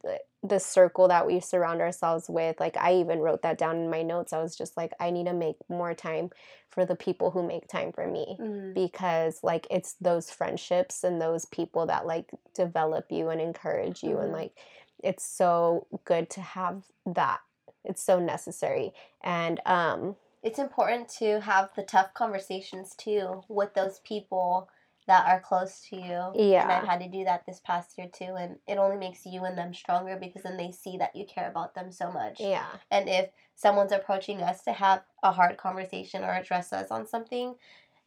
[0.43, 4.03] the circle that we surround ourselves with, like, I even wrote that down in my
[4.03, 4.33] notes.
[4.33, 6.31] I was just like, I need to make more time
[6.71, 8.75] for the people who make time for me Mm.
[8.75, 14.19] because like it's those friendships and those people that like develop you and encourage you
[14.21, 14.33] and Mhm.
[14.33, 14.57] like
[15.03, 17.41] it's so good to have that
[17.85, 24.01] it's so necessary and um It's important to have the tough conversations too with those
[24.01, 24.69] people
[25.09, 26.31] that are close to you.
[26.37, 26.63] Yeah.
[26.63, 28.35] And I've had to do that this past year too.
[28.39, 31.49] And it only makes you and them stronger because then they see that you care
[31.51, 32.39] about them so much.
[32.39, 37.07] yeah And if someone's approaching us to have a hard conversation or address us on
[37.09, 37.55] something,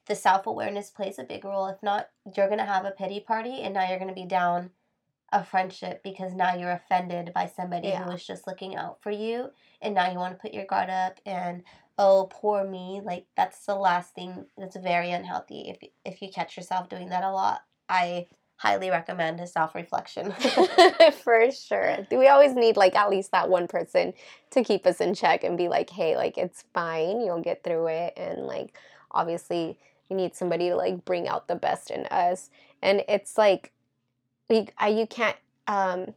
[0.06, 1.68] the self awareness plays a big role.
[1.68, 4.26] If not, you're going to have a pity party and now you're going to be
[4.26, 4.70] down
[5.34, 8.04] a friendship because now you're offended by somebody Yeah.
[8.04, 9.50] who was just looking out for you
[9.82, 11.64] and now you want to put your guard up and
[11.98, 16.58] oh poor me like that's the last thing that's very unhealthy if if you catch
[16.58, 17.62] yourself doing that a lot.
[17.90, 20.32] I highly recommend a self-reflection.
[21.24, 21.98] For sure.
[22.10, 24.14] Do we always need like at least that one person
[24.52, 27.88] to keep us in check and be like hey like it's fine you'll get through
[27.88, 28.78] it and like
[29.12, 29.78] obviously
[30.10, 32.50] you need somebody to like bring out the best in us
[32.82, 33.72] and it's like
[34.50, 36.14] you, you can't um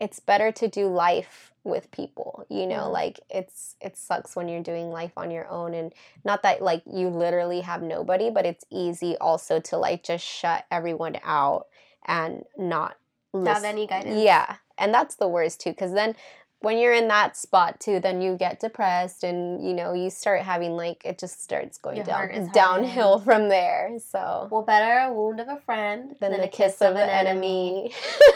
[0.00, 2.92] it's better to do life with people you know Mhm.
[2.92, 5.92] like it's it sucks when you're doing life on your own and
[6.24, 10.64] not that like you literally have nobody but it's easy also to like just shut
[10.70, 11.66] everyone out
[12.06, 12.96] and not
[13.34, 14.16] have any guidance.
[14.22, 16.16] Yeah and that's the worst too because then
[16.60, 20.42] when you're in that spot too then you get depressed and you know you start
[20.42, 25.12] having like it just starts going Your down downhill from there so well better a
[25.12, 27.92] wound of a friend than than the a kiss of an enemy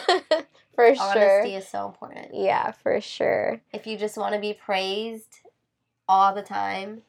[0.75, 1.41] for honesty sure.
[1.41, 2.29] Honesty is so important.
[2.35, 3.61] Yeah for sure.
[3.73, 5.41] If you just want to be praised
[6.09, 7.03] all the time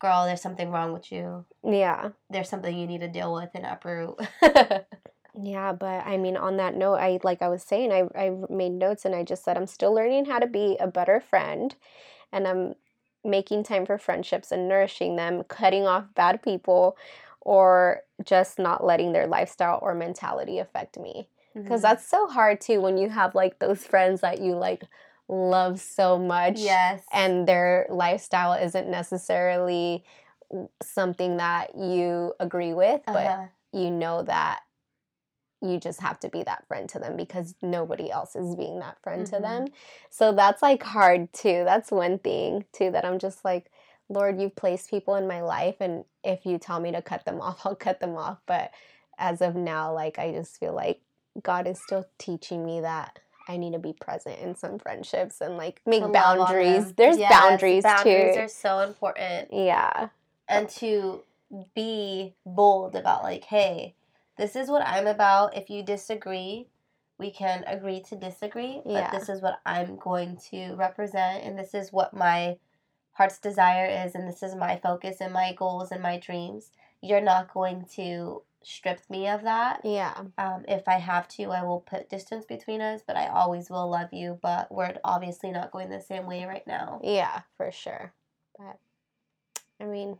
[0.00, 1.44] girl there's something wrong with you.
[1.66, 2.10] Yeah.
[2.28, 4.18] There's something you need to deal with and uproot.
[5.40, 8.72] Yeah, but I mean, on that note, I like I was saying, I I made
[8.72, 11.74] notes and I just said I'm still learning how to be a better friend,
[12.32, 12.74] and I'm
[13.24, 16.96] making time for friendships and nourishing them, cutting off bad people,
[17.40, 21.28] or just not letting their lifestyle or mentality affect me.
[21.62, 21.82] Because Mhm.
[21.82, 24.84] that's so hard too when you have like those friends that you like
[25.28, 27.04] love so much yes.
[27.12, 30.04] and their lifestyle isn't necessarily
[30.82, 33.46] something that you agree with, but Uh-huh.
[33.72, 34.60] you know that
[35.60, 39.00] you just have to be that friend to them because nobody else is being that
[39.02, 39.40] friend to Mhm.
[39.40, 39.68] them.
[40.10, 41.62] So that's like hard too.
[41.64, 43.70] That's one thing too that I'm just like,
[44.10, 47.40] Lord, you've placed people in my life, and if you tell me to cut them
[47.40, 48.38] off, I'll cut them off.
[48.46, 48.72] But
[49.18, 51.00] as of now, like, I just feel like
[51.42, 53.18] God is still teaching me that.
[53.48, 56.94] I need to be present in some friendships and like make To boundaries.
[56.96, 58.32] There's Yes, boundaries, Boundaries too.
[58.32, 59.48] Boundaries are so important.
[59.52, 60.08] yeah.
[60.48, 61.22] and to
[61.74, 63.94] be bold about like hey
[64.36, 66.66] this is what i'm about if you disagree
[67.18, 69.10] we can agree to disagree but Yeah.
[69.10, 72.56] this is what i'm going to represent and this is what my
[73.12, 76.70] heart's desire is and this is my focus and my goals and my dreams
[77.00, 80.14] you're not going to strip me of that Yeah.
[80.38, 83.88] um, if i have to i will put distance between us but i always will
[83.88, 88.12] love you but we're obviously not going the same way right now Yeah, for sure.
[88.58, 88.78] But
[89.80, 90.18] I mean,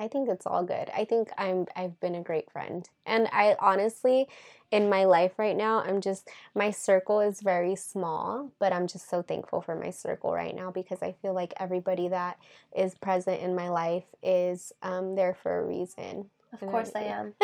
[0.00, 0.90] I think it's all good.
[0.96, 2.88] I think I'm I've been a great friend.
[3.06, 4.28] And I honestly
[4.70, 9.08] in my life right now, I'm just my circle is very small, but I'm just
[9.08, 12.38] so thankful for my circle right now because I feel like everybody that
[12.74, 16.30] is present in my life is um, there for a reason.
[16.52, 17.34] Of course i am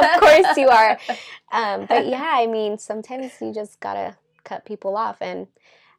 [0.00, 0.98] of course you are.
[1.52, 5.46] Um, but yeah, I mean, sometimes you just gotta cut people off, and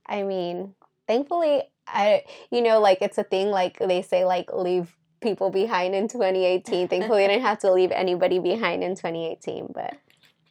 [0.06, 0.75] I mean,
[1.08, 3.49] thankfully, I you know, like it's a thing.
[3.49, 6.88] Like they say, like leave people behind in 2018.
[6.88, 9.71] Thankfully, I didn't have to leave anybody behind in 2018.
[9.73, 9.97] But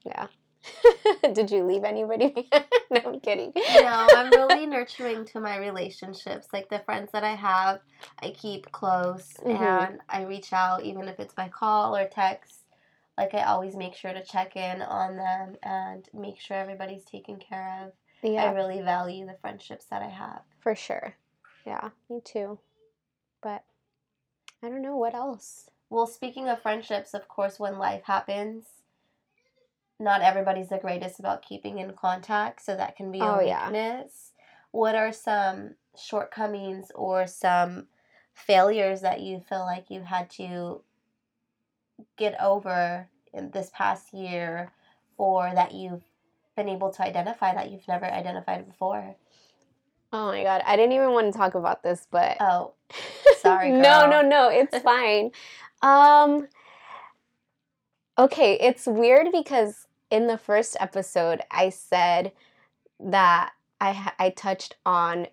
[0.04, 0.26] yeah,
[1.32, 2.64] did you leave anybody behind?
[2.90, 3.52] no, I'm kidding.
[3.54, 6.48] no, I'm really nurturing to my relationships.
[6.52, 7.80] Like the friends that I have,
[8.22, 9.88] I keep close Mhm.
[9.88, 12.64] and I reach out even if it's by call or text.
[13.18, 17.36] Like I always make sure to check in on them and make sure everybody's taken
[17.38, 17.92] care of.
[18.24, 20.42] I really value the friendships that I have.
[20.60, 21.14] for sure.
[21.66, 22.58] Yeah, me too.
[23.42, 23.64] But
[24.62, 25.68] I don't know what else.
[25.88, 28.64] Well, speaking of friendships, of course, when life happens,
[30.00, 33.66] not everybody's the greatest about keeping in contact, so that can be a Oh, yeah.
[33.66, 34.32] weakness.
[34.72, 37.86] What are some shortcomings or some
[38.34, 40.82] failures that you feel like you had to
[42.16, 44.72] get over in this past year
[45.18, 46.02] or that you've
[46.56, 49.16] been able to identify that you've never identified before?
[50.12, 52.72] Oh my god, I didn't even want to talk about this, but Oh,
[53.38, 55.30] Sorry, no, no, no, it's fine.
[55.82, 56.48] Um
[58.18, 62.32] Okay, it's weird because in the first episode I said
[62.98, 65.28] that I I touched on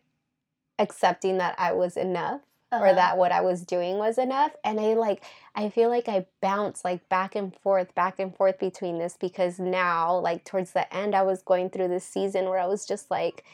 [0.79, 2.95] accepting that I was enough or uh-huh.
[2.95, 4.51] that what I was doing was enough.
[4.63, 5.23] And I like,
[5.55, 9.57] I feel like I bounce like back and forth, back and forth between this because
[9.57, 13.09] now, like towards the end, I was going through this season where I was just
[13.09, 13.45] like,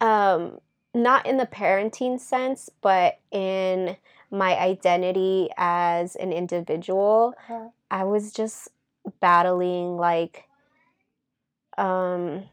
[0.00, 0.60] um,
[0.94, 3.96] not in the parenting sense, but in
[4.30, 7.34] my identity as an individual.
[7.50, 7.68] Uh-huh.
[7.90, 8.68] I was just
[9.20, 10.47] battling like,
[11.78, 12.44] um,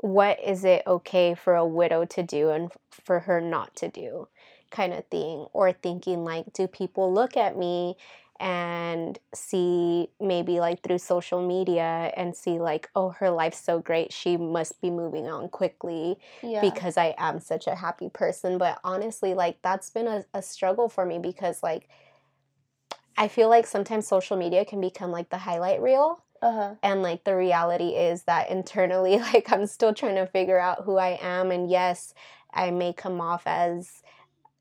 [0.00, 4.28] what is it okay for a widow to do and for her not to do
[4.70, 7.96] kind of thing or thinking like do people look at me
[8.38, 14.12] and see maybe like through social media and see like oh her life's so great
[14.12, 16.60] she must be moving on quickly Yeah.
[16.60, 18.58] because I am such a happy person.
[18.58, 21.88] But honestly, like that's been a, a struggle for me because like
[23.16, 26.22] I feel like sometimes social media can become like the highlight reel.
[26.42, 26.74] Uh-huh.
[26.82, 30.98] And like the reality is that internally, like I'm still trying to figure out who
[30.98, 31.50] I am.
[31.50, 32.14] And yes,
[32.52, 34.02] I may come off as,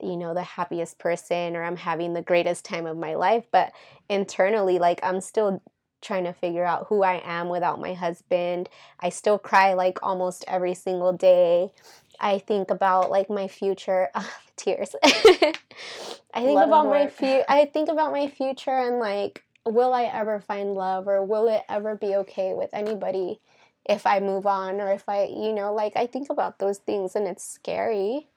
[0.01, 3.45] you know, the happiest person or I'm having the greatest time of my life.
[3.51, 3.73] But
[4.09, 5.61] internally, like I'm still
[6.01, 8.69] trying to figure out who I am without my husband.
[8.99, 11.71] I still cry like almost every single day.
[12.19, 14.09] I think about like my future
[14.57, 14.95] tears.
[15.03, 17.13] I think Love about my work.
[17.13, 21.47] fu- I think about my future and like will I ever find love or will
[21.47, 23.39] it ever be okay with anybody
[23.85, 27.15] if I move on or if I, you know, like I think about those things
[27.15, 28.27] and it's scary.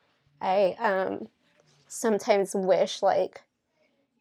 [0.40, 1.28] I um
[1.88, 3.42] sometimes wish like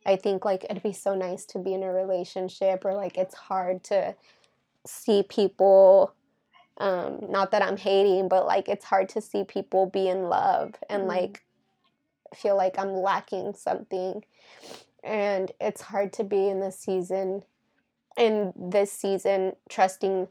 [0.05, 3.35] I think like it'd be so nice to be in a relationship or like it's
[3.35, 4.15] hard to
[4.85, 6.13] see people
[6.77, 10.75] um not that I'm hating but like it's hard to see people be in love
[10.89, 11.07] and Mhm.
[11.07, 11.43] like
[12.35, 14.23] feel like I'm lacking something
[15.03, 17.43] and it's hard to be in this season
[18.17, 20.27] in this season trusting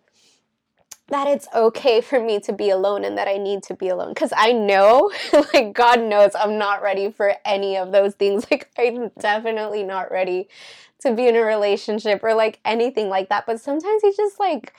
[1.08, 4.08] that it's okay for me to be alone and that I need to be alone.
[4.08, 5.12] Because I know,
[5.54, 8.44] like, God knows I'm not ready for any of those things.
[8.50, 10.48] Like, I'm definitely not ready
[11.00, 13.46] to be in a relationship or like anything like that.
[13.46, 14.72] But sometimes you just like,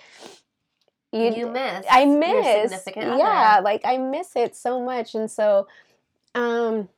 [1.13, 1.85] you, you miss.
[1.89, 2.85] I miss.
[2.95, 5.15] Yeah, like, I miss it so much.
[5.15, 5.67] And so,
[6.35, 6.89] um,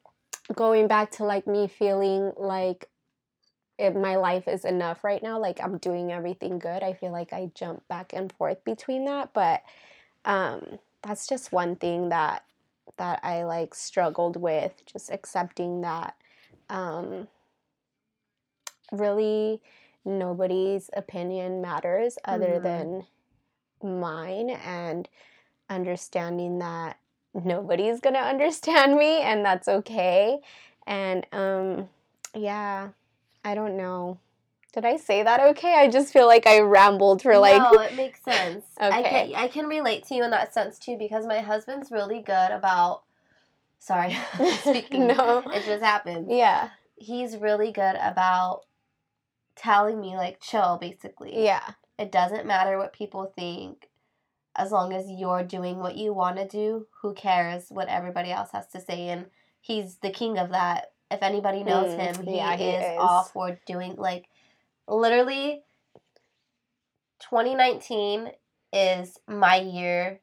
[0.55, 2.87] going back to like me feeling like
[3.77, 7.31] if my life is enough right now like i'm doing everything good i feel like
[7.33, 9.61] i jump back and forth between that but
[10.25, 12.43] um that's just one thing that
[12.97, 16.15] that i like struggled with just accepting that
[16.69, 17.27] um
[18.91, 19.61] really
[20.03, 22.63] nobody's opinion matters other mm-hmm.
[22.63, 25.07] than mine and
[25.69, 26.97] understanding that
[27.33, 30.39] nobody's gonna understand me and that's okay
[30.87, 31.89] and um
[32.35, 32.89] yeah
[33.43, 34.19] I don't know.
[34.73, 35.73] Did I say that okay?
[35.73, 37.61] I just feel like I rambled for like.
[37.61, 38.65] No, it makes sense.
[38.81, 38.95] okay.
[38.95, 42.21] I can, I can relate to you in that sense too because my husband's really
[42.21, 43.03] good about.
[43.79, 44.15] Sorry,
[44.59, 45.07] speaking.
[45.07, 46.27] no, it just happened.
[46.29, 48.65] Yeah, he's really good about
[49.55, 51.43] telling me like chill, basically.
[51.43, 51.63] Yeah,
[51.97, 53.88] it doesn't matter what people think,
[54.55, 56.87] as long as you're doing what you want to do.
[57.01, 59.09] Who cares what everybody else has to say?
[59.09, 59.27] And
[59.61, 62.97] he's the king of that if anybody knows mm, him, he, yeah, he is, is
[62.99, 64.25] all for doing like
[64.87, 65.63] literally
[67.21, 68.29] 2019
[68.71, 70.19] is my year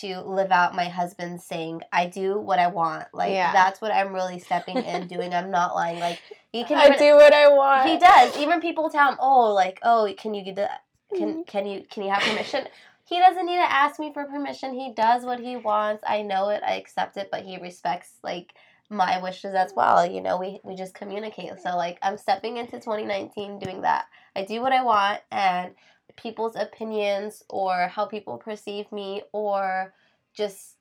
[0.00, 3.06] to live out my husband's saying I do what I want.
[3.12, 3.52] Like yeah.
[3.52, 5.34] that's what I'm really stepping in doing.
[5.34, 5.98] I'm not lying.
[5.98, 6.20] Like
[6.52, 7.88] he can I do what I want.
[7.88, 8.36] He does.
[8.38, 10.70] Even people tell him, "Oh, like, oh, can you get the
[11.16, 11.42] can mm-hmm.
[11.42, 12.66] can you can you have permission?"
[13.04, 14.74] He doesn't need to ask me for permission.
[14.74, 16.02] He does what he wants.
[16.06, 16.62] I know it.
[16.66, 18.54] I accept it, but he respects like
[18.88, 20.06] my wishes as well.
[20.10, 21.52] You know, we, we just communicate.
[21.62, 24.06] So, like, I'm stepping into 2019 doing that.
[24.34, 25.74] I do what I want, and
[26.16, 29.92] people's opinions or how people perceive me or
[30.32, 30.76] just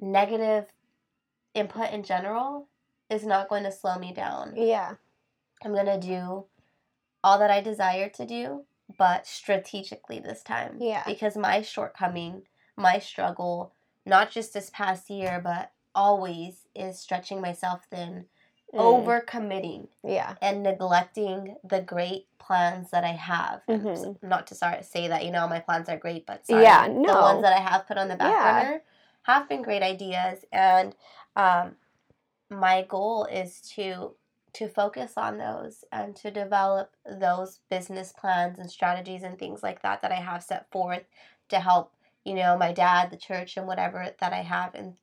[0.00, 0.66] negative
[1.54, 2.68] input in general
[3.10, 4.54] is not going to slow me down.
[4.56, 4.94] Yeah.
[5.64, 6.44] I'm going to do
[7.24, 8.64] all that I desire to do,
[8.96, 10.76] but strategically this time.
[10.80, 11.02] Yeah.
[11.06, 12.42] Because my shortcoming,
[12.76, 13.74] my struggle,
[14.06, 18.26] not just this past year, but always is stretching myself thin,
[18.72, 18.78] mm.
[18.78, 23.62] over committing, yeah, and neglecting the great plans that I have.
[23.68, 24.26] Mm-hmm.
[24.26, 27.14] Not to sorry, say that you know my plans are great, but sorry, yeah, no.
[27.14, 28.62] the ones that I have put on the back yeah.
[28.62, 28.82] burner
[29.22, 30.94] have been great ideas, and
[31.36, 31.76] um,
[32.50, 34.14] my goal is to
[34.54, 39.82] to focus on those and to develop those business plans and strategies and things like
[39.82, 41.04] that that I have set forth
[41.48, 41.92] to help
[42.24, 44.96] you know my dad the church and whatever that I have in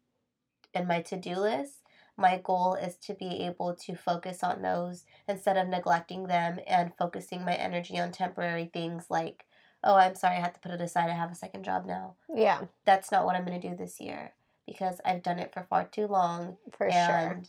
[0.75, 1.79] in my to do list,
[2.17, 6.91] my goal is to be able to focus on those instead of neglecting them and
[6.97, 9.45] focusing my energy on temporary things like,
[9.83, 11.09] oh, I'm sorry, I had to put it aside.
[11.09, 12.15] I have a second job now.
[12.33, 12.61] Yeah.
[12.85, 14.33] That's not what I'm going to do this year
[14.65, 16.57] because I've done it for far too long.
[16.77, 17.41] For sure.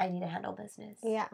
[0.00, 0.98] I need to handle business.
[1.02, 1.28] Yeah.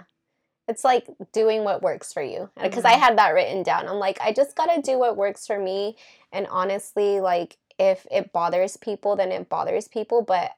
[0.67, 2.49] It's like doing what works for you.
[2.61, 2.95] Because mm-hmm.
[2.95, 3.87] I had that written down.
[3.89, 5.97] I'm like, I just got to do what works for me.
[6.33, 10.23] And honestly, like, if it bothers people, then it bothers people.
[10.23, 10.53] But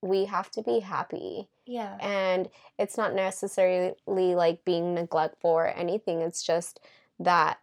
[0.00, 1.48] we have to be happy.
[1.64, 1.96] Yeah.
[2.00, 6.22] And it's not necessarily like being neglectful or anything.
[6.22, 6.80] It's just
[7.20, 7.58] that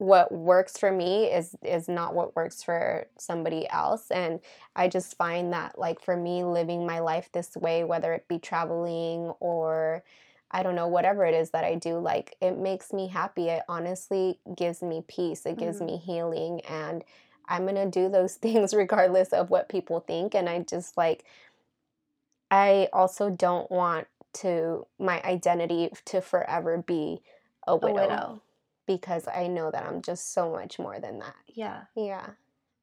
[0.00, 4.40] what works for me is is not what works for somebody else and
[4.74, 8.38] i just find that like for me living my life this way whether it be
[8.38, 10.02] traveling or
[10.50, 13.62] i don't know whatever it is that i do like it makes me happy it
[13.68, 15.86] honestly gives me peace it gives mm-hmm.
[15.86, 17.04] me healing and
[17.50, 20.34] I'm going to do those things regardless of what people think.
[20.34, 21.24] And I just like,
[22.50, 27.20] I also don't want to, my identity to forever be
[27.66, 28.42] a widow, a widow.
[28.90, 31.36] Because I know that I'm just so much more than that.
[31.46, 31.82] Yeah.
[31.94, 32.26] Yeah.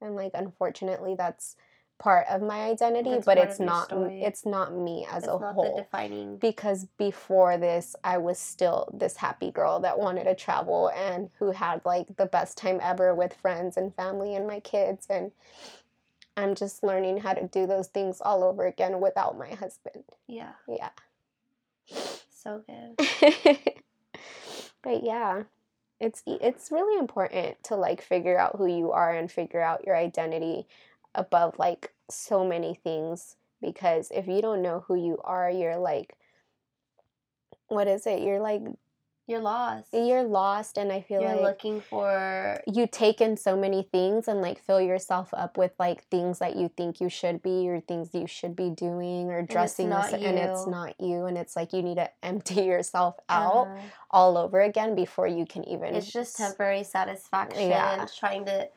[0.00, 1.54] And like, unfortunately, that's
[1.98, 5.76] part of my identity, That's but it's not it's not me as it's a whole.
[5.76, 11.28] defining because before this, I was still this happy girl that wanted to travel and
[11.38, 15.30] who had like the best time ever with friends and family and my kids and
[16.38, 20.04] I'm just learning how to do those things all over again without my husband.
[20.26, 20.52] Yeah.
[20.68, 20.90] Yeah.
[22.30, 22.96] So good.
[24.82, 25.42] but yeah,
[26.00, 29.96] it's it's really important to like figure out who you are and figure out your
[29.96, 30.66] identity
[31.14, 36.14] above like so many things because if you don't know who you are, you're like
[37.68, 38.22] what is it?
[38.22, 38.62] You're like
[39.28, 39.88] you're lost.
[39.92, 44.26] You're lost, and I feel You're like looking for you take in so many things
[44.26, 47.80] and like fill yourself up with like things that you think you should be or
[47.80, 51.36] things you should be doing or it's dressing not this- and it's not you and
[51.36, 53.80] it's like you need to empty yourself out uh-huh.
[54.10, 57.68] all over again before you can even It's just temporary satisfaction.
[57.68, 58.06] Yeah.
[58.18, 58.68] Trying to,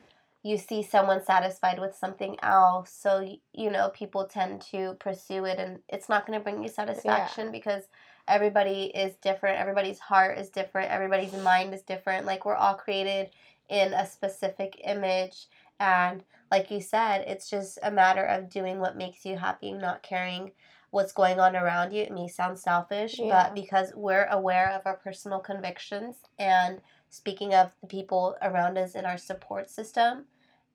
[0.42, 5.58] you see someone satisfied with something else, so you know people tend to pursue it,
[5.58, 7.84] and it's not going to bring you satisfaction because
[8.28, 9.58] everybody is different.
[9.58, 10.90] Everybody's heart is different.
[10.90, 12.26] Everybody's mind is different.
[12.26, 13.30] Like we're all created
[13.68, 15.46] in a specific image,
[15.80, 20.02] and like you said, it's just a matter of doing what makes you happy, not
[20.02, 20.52] caring
[20.90, 22.02] what's going on around you.
[22.02, 23.44] It may sound selfish, Yeah.
[23.44, 28.94] but because we're aware of our personal convictions and speaking of the people around us
[28.94, 30.26] in our support system,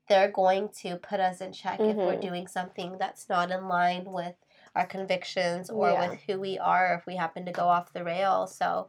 [0.09, 2.21] they're going to put us in check if we're Mhm.
[2.21, 4.35] doing something that's not in line with
[4.77, 6.09] our convictions or Yeah.
[6.09, 8.47] with who we are if we happen to go off the rail.
[8.47, 8.87] So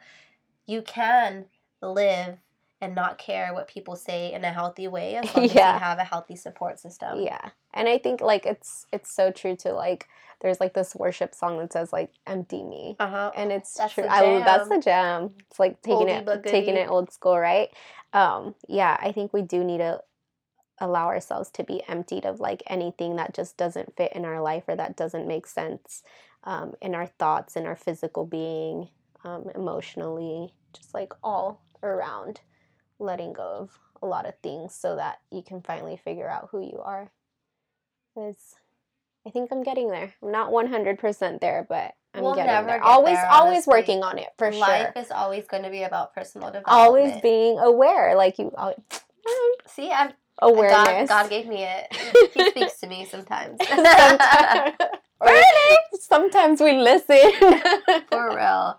[0.67, 1.47] you can
[1.83, 2.39] live
[2.81, 5.99] and not care what people say in a healthy way as long as you have
[5.99, 7.21] a healthy support system.
[7.21, 10.07] yeah and i think like it's it's so true to like
[10.41, 13.33] there's like this worship song that says like empty me Uh-huh.
[13.37, 16.77] and it's That's true the i that's the jam it's like taking Oldie it taking
[16.77, 17.71] it old school right
[18.13, 20.01] um yeah i think we do need to
[20.81, 24.65] allow ourselves to be emptied of like anything that just doesn't fit in our life
[24.69, 26.03] or that doesn't make sense
[26.45, 28.89] um, in our thoughts in our physical being
[29.25, 32.41] um, emotionally just like all around
[32.99, 36.61] letting go of a lot of things so that you can finally figure out who
[36.61, 37.11] you are.
[38.15, 38.55] Because
[39.27, 40.15] i think i'm getting there.
[40.23, 42.79] I'm not 100% there but i'm We'll getting never there.
[42.79, 44.85] get always there, always working on it for Life sure.
[44.95, 46.79] Life is always going to be about personal development.
[46.79, 48.75] always being aware like you al-
[49.67, 50.13] See, I'm
[50.43, 51.87] awareness God, God gave me it.
[52.35, 53.61] He speaks to me sometimes.
[53.69, 54.75] sometimes,
[55.21, 55.31] or
[55.99, 57.19] sometimes we listen
[58.09, 58.79] For real.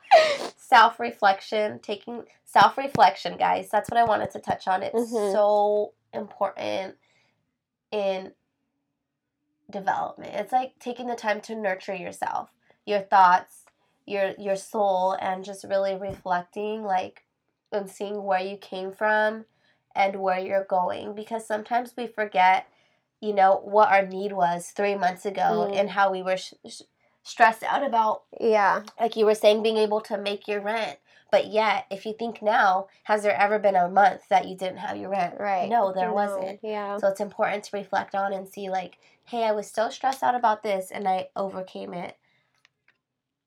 [0.57, 3.69] Self reflection, taking self reflection, guys.
[3.69, 4.83] That's what I wanted to touch on.
[4.83, 5.31] It's Mhm.
[5.33, 6.95] so important
[7.91, 8.33] in
[9.69, 10.33] development.
[10.35, 12.49] It's like taking the time to nurture yourself,
[12.85, 13.65] your thoughts,
[14.05, 17.25] your your soul, and just really reflecting, like,
[17.71, 19.45] and seeing where you came from
[19.95, 21.13] and where you're going.
[21.15, 22.67] Because sometimes we forget,
[23.21, 25.75] you know, what our need was three months ago Mm.
[25.79, 26.81] and how we were sh- sh-
[27.23, 30.97] stressed out about yeah like you were saying, being able to make your rent.
[31.31, 34.77] But yet, if you think now, has there ever been a month that you didn't
[34.79, 35.35] have your rent?
[35.39, 36.59] right No, there No, wasn't.
[36.63, 40.23] yeah So it's important to reflect on and see, like, hey, I was so stressed
[40.23, 42.17] out about this and I overcame it.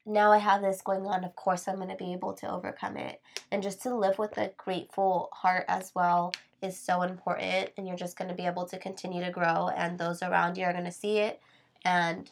[0.04, 1.24] Now I have this going on.
[1.24, 3.20] Of course, I'm going to be able to overcome it.
[3.50, 7.70] And just to live with a grateful heart as well is so important.
[7.76, 10.64] And you're just going to be able to continue to grow, and those around you
[10.64, 11.40] are going to see it
[11.84, 12.30] and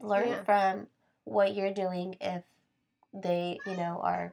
[0.00, 0.44] learn Yeah.
[0.44, 0.86] from
[1.24, 2.42] what you're doing if
[3.12, 4.32] they, you know, are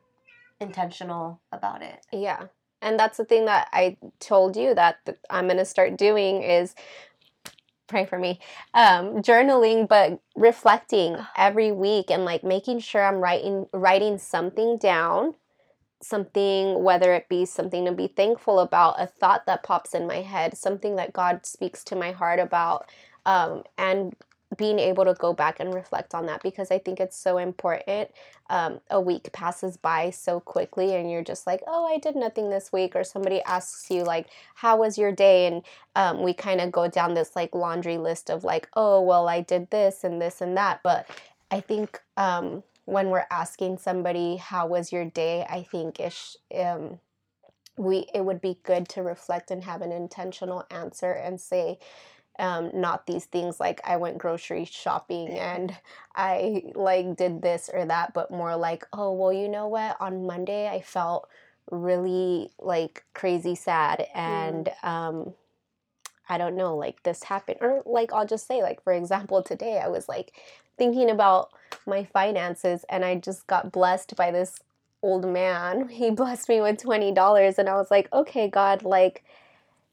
[0.60, 2.06] intentional about it.
[2.12, 2.48] Yeah.
[2.82, 6.42] And that's the thing that I told you that th- I'm going to start doing
[6.44, 6.76] is
[7.90, 8.40] pray for me.
[8.74, 15.36] Um journaling but reflecting every week and like making sure I'm writing writing something down,
[16.02, 20.22] something whether it be something to be thankful about, a thought that pops in my
[20.22, 22.90] head, something that God speaks to my heart about
[23.26, 24.16] um and
[24.58, 28.10] being able to go back and reflect on that because I think it's so important
[28.50, 32.50] um, a week passes by so quickly and you're just like oh i did nothing
[32.50, 35.46] this week or somebody asks you like how was your day?
[35.46, 35.64] And
[35.96, 39.42] um, we kind of go down this like laundry list of like oh well i
[39.42, 41.08] did this and this and that but
[41.52, 45.46] i think um, when we're asking somebody how was your day?
[45.48, 47.00] I think ish um,
[47.78, 51.78] we it would be good to reflect and have an intentional answer and say
[52.40, 55.76] um, not these things like I went grocery shopping and
[56.16, 59.98] I like did this or that, but more like, oh, well, you know what?
[60.00, 61.30] On Monday, I felt
[61.70, 65.34] really like crazy sad and um,
[66.30, 67.58] I don't know, like this happened.
[67.62, 70.32] Or like, I'll just say, like, for example, today I was like
[70.78, 71.50] thinking about
[71.86, 74.60] my finances and I just got blessed by this
[75.02, 75.90] old man.
[75.90, 79.26] He blessed me with $20 and I was like, okay, God, like,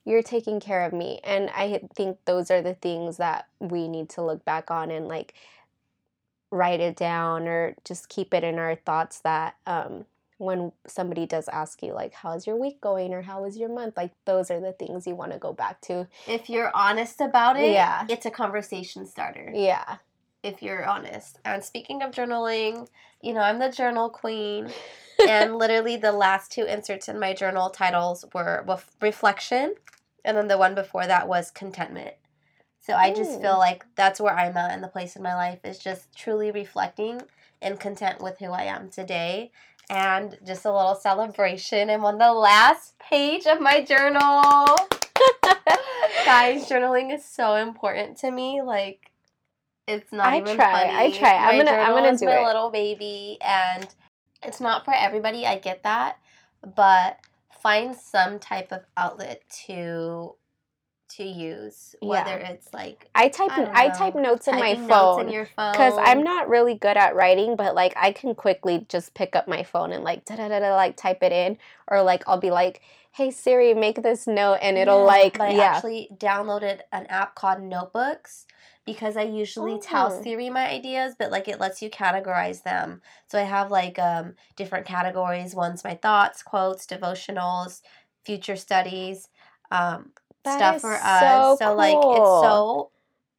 [0.07, 1.21] you're taking care of me.
[1.25, 5.09] And I think those are the things that we need to look back on and
[5.09, 5.35] like
[6.51, 10.05] write it down or just keep it in our thoughts that um,
[10.39, 13.97] when somebody does ask you, like, how's your week going or how was your month,
[13.97, 16.07] like, those are the things you want to go back to.
[16.29, 18.07] If you're honest about it, Yeah.
[18.09, 19.51] it's a conversation starter.
[19.55, 19.97] Yeah.
[20.43, 21.41] if you're honest.
[21.45, 22.87] And speaking of journaling,
[23.21, 24.71] you know, I'm the journal queen.
[25.29, 29.75] and literally the last two inserts in my journal titles were ref- reflection
[30.27, 32.15] and then the one before that was contentment.
[32.81, 35.61] So I just feel like that's where I'm at in the place in my life
[35.65, 37.23] is just truly reflecting
[37.63, 39.51] and content with who I am today.
[39.89, 41.91] And just a little celebration.
[41.91, 44.67] I'm on the last page of my journal.
[46.25, 48.63] Guys, journaling is so important to me.
[48.63, 49.11] Like,
[49.87, 50.97] it's not I even try, funny.
[50.97, 51.35] I try.
[51.37, 52.45] I'm My gonna- I'm gonna do my it.
[52.47, 53.87] little baby, and
[54.43, 55.47] it's not for everybody.
[55.47, 56.19] I get that,
[56.75, 57.19] but
[57.67, 60.35] find some type of outlet to
[61.09, 65.19] to use, whether it's like I type I I, type notes in my typing notes
[65.19, 68.35] in phone your phone because I'm not really good at writing, but like I can
[68.35, 71.33] quickly just pick up my phone and like da da da da like type it
[71.33, 71.59] in,
[71.89, 75.41] or like I'll be like, "Hey Siri, make this note," and it'll Yeah, like But
[75.43, 78.47] I actually downloaded an app called Notebooks
[78.87, 80.23] because I usually tell Oh.
[80.23, 83.03] Siri my ideas, but like it lets you categorize them.
[83.27, 85.55] So I have like um different categories.
[85.55, 87.83] One's my thoughts, quotes, devotionals,
[88.25, 89.29] future studies,
[89.71, 90.13] um,
[90.47, 91.59] stuff for us.
[91.59, 92.91] so like it's so.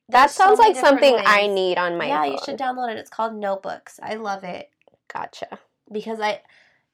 [0.09, 2.31] that there's so sounds like something different I need on my yeah, phone.
[2.33, 2.97] you should download it.
[2.97, 3.99] It's called Notebooks.
[4.03, 4.69] I love it
[5.11, 5.59] Gotcha.
[5.91, 6.41] because I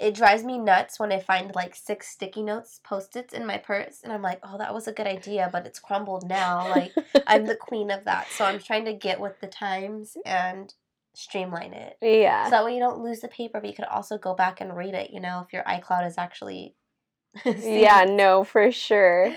[0.04, 4.02] it drives me nuts when I find like six sticky notes post-its in my purse
[4.04, 6.92] and I'm like, "Oh, that was a good idea, but it's crumbled now." Like
[7.28, 8.28] I'm the queen of that.
[8.32, 10.74] So I'm trying to get with the times and
[11.16, 11.98] streamline it.
[12.02, 12.46] yeah.
[12.46, 14.76] So that way you don't lose the paper, but you could also go back and
[14.76, 16.76] read it, you know, if your iCloud is actually
[17.46, 19.34] yeah, no, for sure.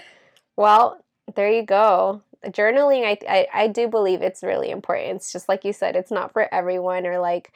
[0.56, 1.04] Well,
[1.36, 2.22] there you go.
[2.44, 5.16] Journaling, I, I I do believe it's really important.
[5.16, 7.52] It's just like you said, it's not for everyone or like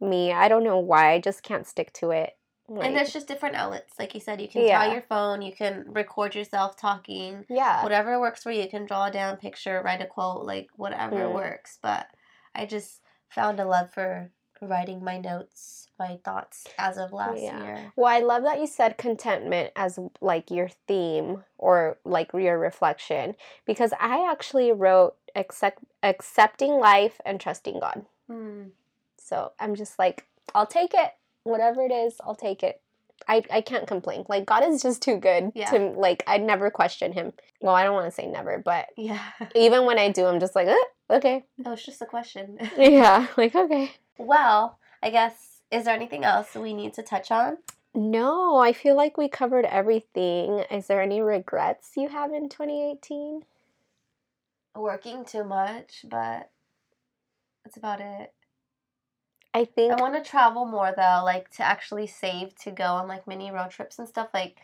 [0.00, 0.32] me.
[0.32, 1.12] I don't know why.
[1.12, 2.32] I just can't stick to it.
[2.68, 3.98] Like, And there's just different outlets.
[3.98, 4.80] Like you said, you can Yeah.
[4.82, 7.44] tell your phone, you can record yourself talking.
[7.48, 7.82] yeah.
[7.82, 8.62] Whatever works for you.
[8.62, 11.34] You can draw a down picture, write a quote, like whatever Mm.
[11.34, 11.78] works.
[11.82, 12.06] But
[12.54, 14.30] I just found a love for
[14.62, 17.62] writing my notes, my thoughts as of last Yeah.
[17.62, 17.92] year.
[17.96, 23.36] Well, I love that you said contentment as like your theme or like your reflection
[23.66, 28.06] because I actually wrote accept, accepting life and trusting God.
[28.26, 28.68] Hmm.
[29.18, 31.12] So I'm just like, I'll take it.
[31.44, 32.80] Whatever it is, I'll take it.
[33.28, 34.24] I, I can't complain.
[34.28, 35.70] Like God is just too good Yeah.
[35.70, 37.32] to like I'd never question him.
[37.60, 39.20] Well, I don't want to say never, but Yeah.
[39.54, 41.44] even when I do, I'm just like, eh, okay.
[41.58, 42.58] That was just a question.
[42.76, 43.92] Yeah, like okay.
[44.18, 47.58] well, I guess, is there anything else we need to touch on?
[47.94, 50.64] No, I feel like we covered everything.
[50.70, 53.42] Is there any regrets you have in 2018?
[54.74, 56.50] Working too much, but
[57.64, 58.32] that's about it.
[59.54, 63.06] I think I want to travel more though, like to actually save to go on
[63.08, 64.28] like mini road trips and stuff.
[64.34, 64.56] Like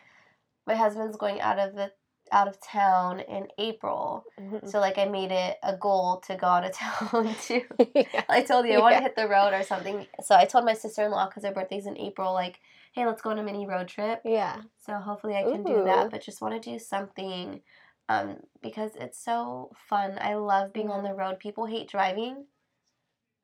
[0.67, 1.91] my husband's going out of the
[2.33, 4.69] out of town in April, Mhm.
[4.69, 7.63] so like I made it a goal to go out of town too.
[7.95, 8.23] yeah.
[8.29, 8.99] I told you I want Yeah.
[8.99, 11.51] to hit the road or something, so I told my sister in law because her
[11.51, 12.59] birthday's in April, like,
[12.93, 14.21] hey, let's go on a mini road trip.
[14.23, 14.61] Yeah.
[14.85, 17.61] So hopefully I can do that, but just want to do something
[18.09, 20.17] um, because it's so fun.
[20.21, 21.39] I love being on the road.
[21.39, 22.45] People hate driving.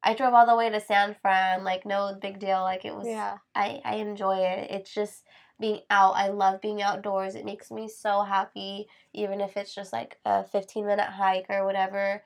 [0.04, 2.62] I drove all the way to San Fran, like no big deal.
[2.62, 3.38] Like it was Yeah.
[3.56, 4.72] I, I enjoy it.
[4.72, 5.24] It's just
[5.60, 6.14] being out.
[6.16, 7.36] I love being outdoors.
[7.36, 11.66] It makes me so happy, even if it's just like a 15 minute hike or
[11.66, 12.24] whatever.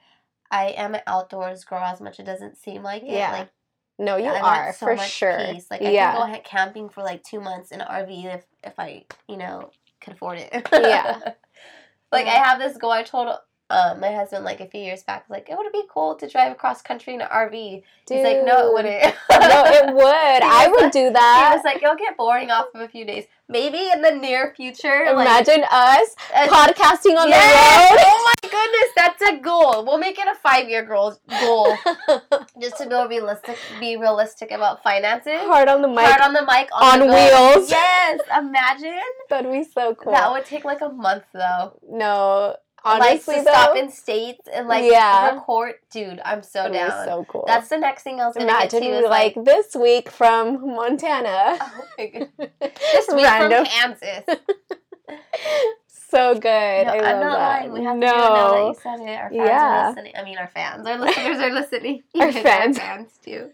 [0.51, 3.09] I am an outdoors girl as much as it doesn't seem like it.
[3.11, 3.31] Yeah.
[3.31, 3.49] Like
[3.97, 5.37] No, you want are so for sure.
[5.53, 5.67] peace.
[5.71, 6.17] Like I yeah.
[6.17, 9.71] can go camping for like two months in an RV if if I you know
[10.01, 10.49] could afford it.
[10.73, 11.19] Yeah.
[12.11, 12.33] like Yeah.
[12.33, 12.91] I have this goal.
[12.91, 13.29] I told
[13.71, 16.27] um, my husband like a few years back, was like it would be cool to
[16.27, 17.83] drive across country in an RV.
[18.09, 19.03] He's like, no, it wouldn't.
[19.31, 20.43] no, it would.
[20.43, 21.53] I would like- do He that.
[21.55, 23.25] was like, it'll get boring off of a few days.
[23.47, 25.03] Maybe in the near future.
[25.13, 27.89] like, Imagine us uh, podcasting on yes!
[27.89, 28.03] The road.
[28.05, 29.85] Oh my goodness, that's a goal.
[29.85, 31.17] We'll make it a five year goal.
[31.41, 31.75] Goal
[32.61, 33.57] just to be realistic.
[33.79, 35.33] Be realistic about finances.
[35.41, 35.99] Heart on the Mic.
[35.99, 37.69] Heart on the Mic on, on the wheels.
[37.69, 38.99] Yes, imagine.
[39.29, 40.13] That'd be so cool.
[40.13, 41.77] That would take like a month though.
[41.89, 45.31] no, honestly like to though, stop in states and like Yeah.
[45.35, 45.75] record.
[45.91, 47.05] Dude, I'm so that'd down.
[47.05, 47.43] so cool.
[47.47, 49.07] That's the next thing I was gonna Imagine get to.
[49.07, 51.57] like, like, this week from Montana.
[51.61, 52.51] oh my goodness.
[52.59, 53.65] this week Random.
[53.65, 54.23] from Kansas.
[55.87, 56.41] so good.
[56.87, 57.59] No, I love I'm not that.
[57.61, 57.71] lying.
[57.73, 59.09] We have to do it now that you said it.
[59.17, 59.83] Our fans Yeah.
[59.85, 60.13] are listening.
[60.17, 62.03] I mean, our fans, our listeners are listening.
[62.19, 62.77] Our fans.
[62.77, 63.51] fans too.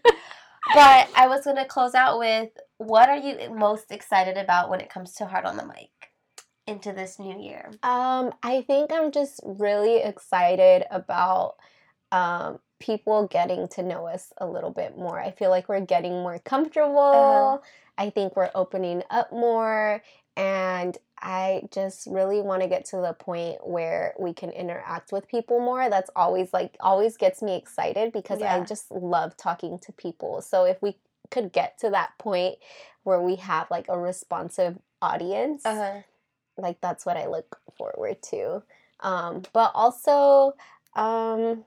[0.74, 4.90] But I was gonna close out with what are you most excited about when it
[4.90, 5.88] comes to Heart on the Mic
[6.68, 7.70] into this new year?
[7.82, 11.54] Um, I think I'm just really excited about
[12.12, 15.18] um, people getting to know us a little bit more.
[15.18, 16.98] I feel like we're getting more comfortable.
[16.98, 17.58] Uh-huh.
[17.96, 20.02] I think we're opening up more.
[20.36, 25.26] And I just really want to get to the point where we can interact with
[25.26, 25.90] people more.
[25.90, 30.40] That's always like, always gets me excited because I just love talking to people.
[30.42, 30.96] So if we
[31.32, 32.58] could get to that point
[33.02, 36.02] where we have like a responsive audience, Uh-huh.
[36.58, 38.62] Like that's what I look forward to.
[39.00, 40.54] Um, but also,
[40.94, 41.64] Um,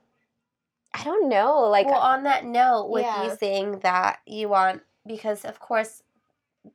[0.94, 1.60] I don't know.
[1.70, 3.30] Like, well, on that note, with Yeah.
[3.30, 6.02] you saying that you want, because of course,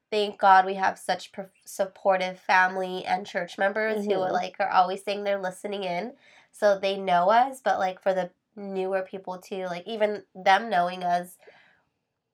[0.09, 4.31] thank God we have such pro- supportive family and church members who Mhm.
[4.31, 6.17] like are always saying they're listening in,
[6.51, 7.61] so they know us.
[7.61, 11.37] But like for the newer people too, like even them knowing us,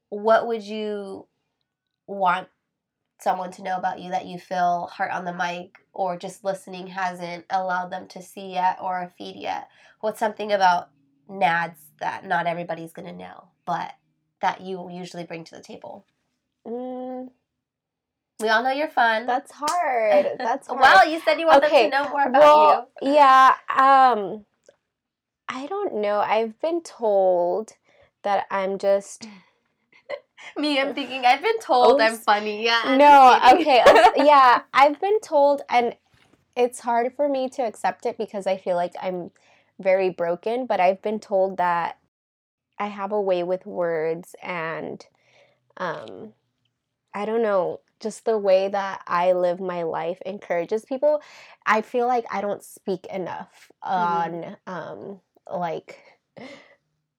[0.09, 1.27] what would you
[2.07, 2.47] want
[3.23, 6.87] someone to know about you that you feel heart on the mic or just listening
[6.87, 9.69] hasn't allowed them to see yet or feed yet?
[10.01, 10.89] What's something about
[11.29, 13.93] NADS that not everybody's going to know, but
[14.41, 16.05] that you usually bring to the table?
[16.67, 17.29] mm,
[18.39, 19.25] We all know you're fun.
[19.25, 20.25] that's hard.
[20.37, 20.81] That's hard.
[20.81, 23.55] Well, you said you want Okay, them to know more about well, yeah.
[23.69, 24.45] Um,
[25.47, 26.19] I don't know.
[26.19, 27.73] I've been told
[28.23, 29.31] that I'm just you.
[30.57, 32.63] Me, I'm thinking I've been told I'm funny.
[32.63, 32.97] Yeah.
[32.97, 33.39] No.
[33.59, 33.83] Okay.
[34.15, 35.95] yeah, I've been told, and
[36.55, 39.31] it's hard for me to accept it because I feel like I'm
[39.79, 40.65] very broken.
[40.65, 41.97] But I've been told that
[42.77, 45.05] I have a way with words, and
[45.77, 46.33] um,
[47.13, 47.81] I don't know.
[47.99, 51.21] Just the way that I live my life encourages people.
[51.65, 55.99] I feel like I don't speak enough on um like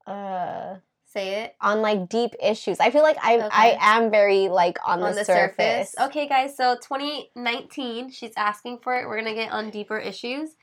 [0.06, 0.76] uh
[1.14, 2.80] Say it on like deep issues.
[2.80, 3.48] I feel like I Okay.
[3.52, 5.92] I am very like on, on the, the surface.
[5.92, 5.94] surface.
[6.08, 6.56] Okay, guys.
[6.56, 9.06] So 2019, she's asking for it.
[9.06, 10.56] We're gonna get on deeper issues,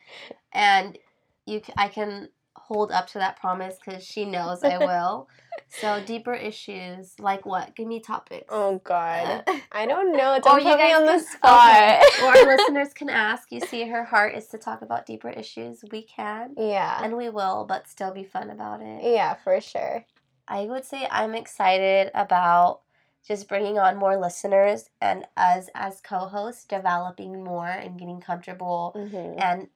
[0.54, 0.98] and
[1.46, 5.28] you, c- I can hold up to that promise because she knows I will.
[5.70, 7.76] so deeper issues, like what?
[7.76, 8.46] Give me topics.
[8.50, 9.44] Oh god.
[9.72, 10.36] I don't know.
[10.36, 12.02] Or Don't you put me guys on the spot.
[12.04, 12.26] okay.
[12.26, 13.52] or listeners can ask.
[13.52, 15.84] You see, her heart is to talk about deeper issues.
[15.92, 17.00] We can, yeah.
[17.04, 19.02] and we will, but still be fun about it.
[19.04, 20.06] Yeah, for sure.
[20.48, 22.82] I would say I'm excited about
[23.28, 29.40] just bringing on more listeners and us as co-hosts developing more and getting comfortable hmm
[29.40, 29.68] and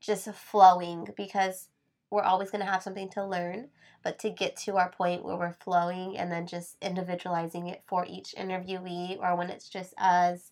[0.00, 1.68] just flowing because
[2.10, 3.68] we're always going to have something to learn
[4.02, 8.04] but to get to our point where we're flowing and then just individualizing it for
[8.08, 10.50] each interviewee or when it's just us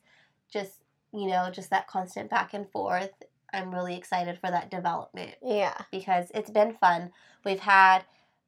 [0.51, 0.81] just
[1.13, 3.11] you know just that constant back and forth
[3.53, 5.75] i'm really excited for that development Yeah.
[5.91, 7.11] because it's been fun.
[7.45, 8.05] We've had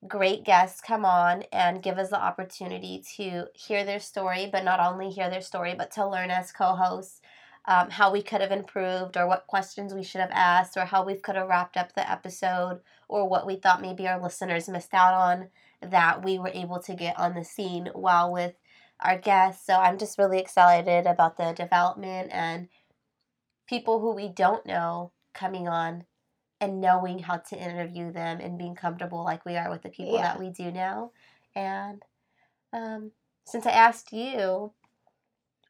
[0.06, 4.80] great guests come on and give us the opportunity to hear their story, but not
[4.80, 7.20] only hear their story, but to learn as co hosts
[7.66, 11.04] um, how we could have improved or what questions we should have asked or how
[11.04, 14.94] we could have wrapped up the episode or what we thought maybe our listeners missed
[14.94, 15.48] out on
[15.80, 18.54] that we were able to get on the scene while with
[19.00, 19.64] our guests.
[19.66, 22.68] So I'm just really excited about the development and
[23.68, 26.04] people who we don't know coming on
[26.62, 30.14] and knowing how to interview them and being comfortable like we are with the people
[30.14, 30.22] Yeah.
[30.22, 31.10] that we do now.
[31.56, 32.02] And
[32.72, 33.10] um,
[33.44, 34.72] since I asked you,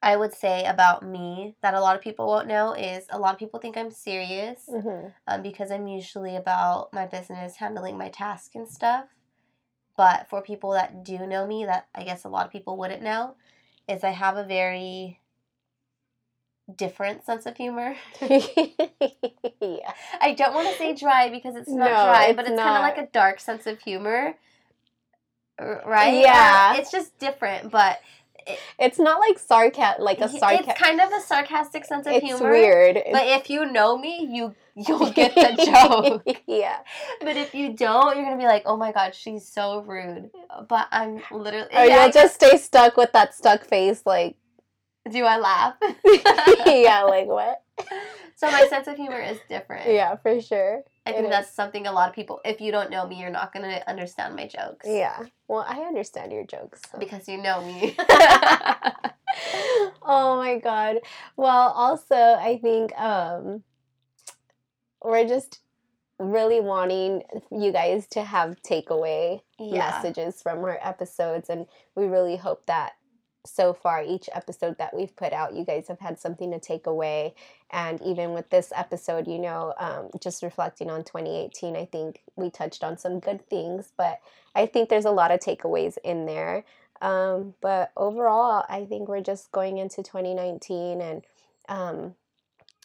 [0.02, 3.32] I would say about me that a lot of people won't know is a lot
[3.32, 8.10] of people think I'm serious hmm um, because I'm usually about my business, handling my
[8.10, 9.06] task and stuff.
[9.96, 13.02] But for people that do know me, that I guess a lot of people wouldn't
[13.02, 13.36] know,
[13.88, 15.20] is I have a very
[16.76, 17.94] different sense of humor.
[18.20, 18.28] yeah.
[20.20, 22.76] I don't want to say dry because it's not No, dry, it's but it's kind
[22.76, 24.34] of like a dark sense of humor.
[25.60, 26.22] Right?
[26.22, 26.74] Yeah.
[26.76, 28.00] It's just different, but
[28.78, 32.24] It's not like sarcasm, like a sarcastic it's kind of a sarcastic sense of It's
[32.26, 32.50] humor.
[32.50, 32.96] weird.
[33.12, 35.64] But if you know me, you you'll get the
[36.24, 36.42] joke.
[36.46, 36.78] yeah.
[37.20, 40.30] But if you don't, you're gonna be like, "Oh my god, she's so rude."
[40.68, 41.68] But I'm literally.
[41.72, 44.34] Or Yeah, you'll just stay stuck with that stuck face, like,
[45.10, 45.74] do I laugh?
[46.66, 47.62] yeah, like what?
[48.36, 49.90] so my sense of humor is different.
[49.90, 50.82] Yeah, for sure.
[51.04, 51.30] I it think is.
[51.30, 52.40] that's something a lot of people.
[52.44, 54.86] If you don't know me, you're not gonna understand my jokes.
[54.86, 55.24] Yeah.
[55.48, 56.80] Well, I understand your jokes.
[56.90, 56.98] so.
[56.98, 57.96] Because you know me.
[60.02, 60.98] oh my god.
[61.36, 63.64] Well, also I think um
[65.02, 65.60] we're just
[66.18, 69.90] really wanting you guys to have takeaway yeah.
[69.90, 72.92] messages from our episodes and we really hope that
[73.44, 76.86] so far each episode that we've put out you guys have had something to take
[76.86, 77.34] away.
[77.70, 82.50] And even with this episode you know um, just reflecting on 2018 i think we
[82.50, 84.20] touched on some good things but
[84.54, 86.64] i think there's a lot of takeaways in there.
[87.00, 91.24] Um, but overall i think we're just going into 2019 and
[91.68, 92.14] um,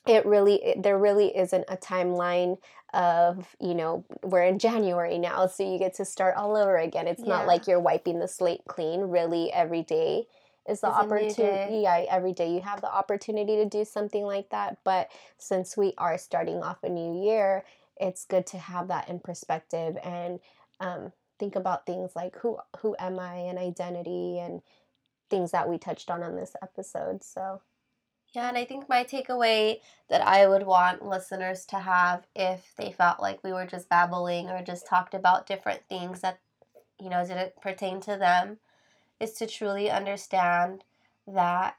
[0.07, 2.57] it really it, there really isn't a timeline
[2.93, 7.05] of you know we're in january now so you get to start all over again.
[7.07, 7.27] It's Yeah.
[7.35, 10.27] not like you're wiping the slate clean really every day
[10.67, 11.77] is the Is a new opportunity.
[11.79, 15.93] Yeah every day you have the opportunity to do something like that but since we
[15.97, 17.63] are starting off a new year
[17.99, 20.39] it's good to have that in perspective and
[20.79, 24.61] um, think about things like who who am i and identity and
[25.29, 27.61] things that we touched on on this episode so.
[28.33, 32.91] Yeah, and I think my takeaway that I would want listeners to have if they
[32.91, 36.39] felt like we were just babbling or just talked about different things that,
[36.99, 38.57] you know, didn't pertain to them
[39.19, 40.83] is to truly understand
[41.27, 41.75] that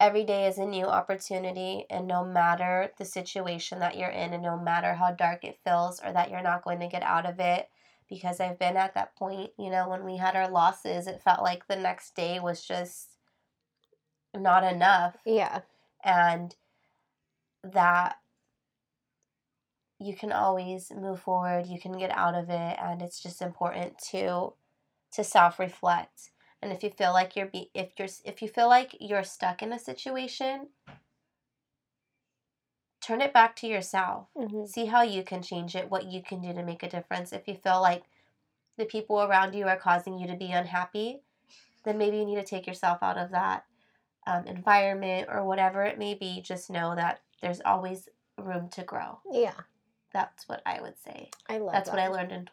[0.00, 4.42] every day is a new opportunity and no matter the situation that you're in and
[4.42, 7.38] no matter how dark it feels or that you're not going to get out of
[7.38, 7.68] it
[8.08, 11.40] because I've been at that point, you know, when we had our losses, it felt
[11.40, 13.08] like the next day was just
[14.34, 15.16] not enough.
[15.24, 15.60] Yeah.
[16.04, 16.54] And
[17.62, 18.16] that
[20.00, 23.98] you can always move forward, you can get out of it and it's just important
[24.10, 24.52] to
[25.12, 26.30] to self-reflect.
[26.60, 29.62] And if you feel like you're be if you're if you feel like you're stuck
[29.62, 30.68] in a situation,
[33.02, 34.28] turn it back to yourself.
[34.36, 34.66] Mm-hmm.
[34.66, 37.32] See how you can change it, what you can do to make a difference.
[37.32, 38.04] If you feel like
[38.78, 41.22] the people around you are causing you to be unhappy,
[41.84, 43.64] then maybe you need to take yourself out of that
[44.26, 46.40] um, environment or whatever it may be.
[46.40, 48.08] Just know that there's always
[48.38, 49.18] room to grow.
[49.30, 49.54] Yeah.
[50.12, 51.30] That's what I would say.
[51.48, 51.96] I love That's that.
[51.96, 52.44] what I learned in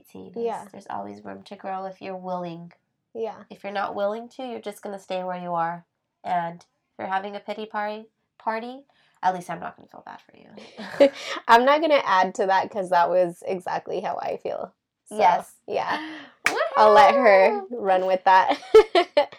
[0.00, 0.28] 2018.
[0.28, 0.64] is Yeah.
[0.70, 2.72] There's always room to grow if you're willing.
[3.14, 3.44] Yeah.
[3.50, 5.84] If you're not willing to, you're just going to stay where you are.
[6.24, 8.06] And if you're having a pity party,
[8.38, 8.84] party,
[9.22, 11.10] at least I'm not going to feel bad for you.
[11.48, 14.72] I'm not gonna add to that because that was exactly how I feel.
[15.04, 15.52] So, yes.
[15.68, 16.18] Yeah.
[16.76, 18.58] I'll let her run with that.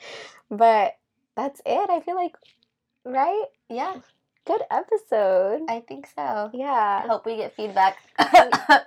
[0.50, 0.98] but
[1.36, 1.90] that's it.
[1.90, 2.36] I feel like,
[3.04, 3.46] right?
[3.70, 3.96] Yeah,
[4.46, 5.62] Good episode.
[5.70, 6.22] I think so.
[6.22, 7.08] I yeah.
[7.08, 7.98] hope we get feedback.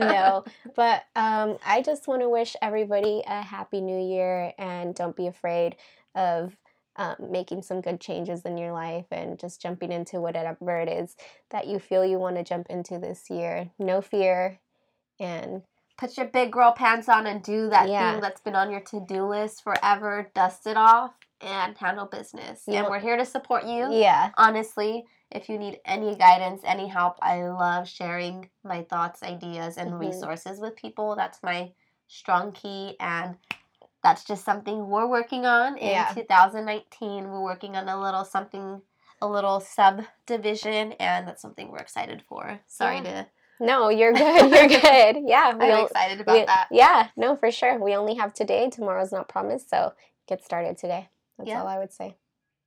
[0.00, 5.14] no, but um, I just want to wish everybody a happy new year and don't
[5.14, 5.76] be afraid
[6.16, 6.56] of
[6.96, 11.14] um, making some good changes in your life and just jumping into whatever it is
[11.50, 13.70] that you feel you want to jump into this year.
[13.78, 14.58] No fear.
[15.20, 15.62] And
[15.96, 18.12] Put your big girl pants on and do that Yeah.
[18.12, 20.28] thing that's been on your to do list forever.
[20.34, 21.12] Dust it off
[21.42, 22.62] and handle business.
[22.66, 23.88] You and we're here to support you.
[23.92, 29.76] yeah, honestly, if you need any guidance, any help, I love sharing my thoughts, ideas,
[29.78, 29.98] and Mhm.
[30.00, 31.16] resources with people.
[31.16, 31.72] That's my
[32.06, 33.36] strong key, and
[34.02, 36.12] that's just something we're working on in Yeah.
[36.12, 37.30] 2019.
[37.30, 38.82] We're working on a little something,
[39.22, 42.60] a little subdivision, and that's something we're excited for.
[42.66, 43.02] Sorry Yeah.
[43.22, 43.26] to,
[43.60, 44.50] no, you're good.
[44.50, 45.22] You're good.
[45.26, 46.68] Yeah, we I'm excited about we- that.
[46.70, 47.78] Yeah, no, for sure.
[47.78, 48.68] We only have today.
[48.70, 49.94] Tomorrow's not promised, so
[50.26, 51.08] get started today.
[51.38, 51.60] That's Yeah.
[51.62, 52.16] all I would say.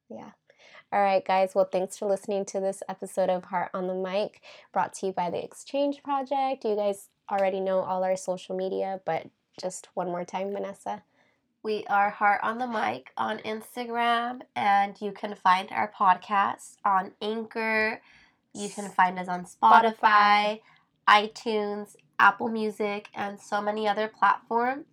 [0.09, 0.32] Yeah.
[0.91, 1.55] All right, guys.
[1.55, 4.41] Well, thanks for listening to this episode of Heart on the Mic,
[4.72, 6.63] brought to you by the Exchange Project.
[6.63, 9.28] You guys already know all our social media, but
[9.59, 11.03] just one more time, Vanessa.
[11.63, 17.13] We are Heart on the Mic on Instagram, and you can find our podcast on
[17.22, 17.99] Anchor.
[18.53, 20.61] You can find us on Spotify,
[21.09, 24.86] iTunes, Apple Music, and so many other platforms.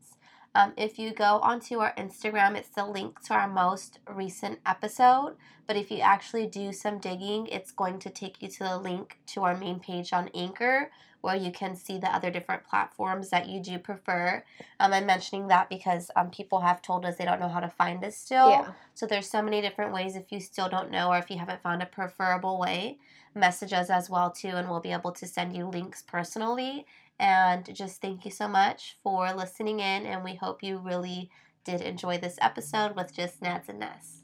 [0.55, 5.37] Um, if you go onto our Instagram, it's the link to our most recent episode.
[5.67, 9.19] But if you actually do some digging, it's going to take you to the link
[9.29, 10.91] to our main page on Anchor,
[11.23, 14.45] where you can see the other different platforms that you do prefer.
[14.81, 17.71] Um, I'm mentioning that because um, people have told us they don't know how to
[17.71, 18.51] find us still.
[18.51, 18.73] Yeah.
[18.95, 20.17] So there's so many different ways.
[20.17, 22.99] If you still don't know, or if you haven't found a preferable way,
[23.35, 26.85] message us as well too, and we'll be able to send you links personally.
[27.23, 31.31] And just thank you so much for listening in, and we hope you really
[31.65, 34.21] did enjoy this episode with just Nads and Ness.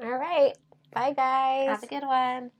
[0.00, 0.56] All right.
[0.94, 1.68] Bye, guys.
[1.68, 2.50] Have a good one.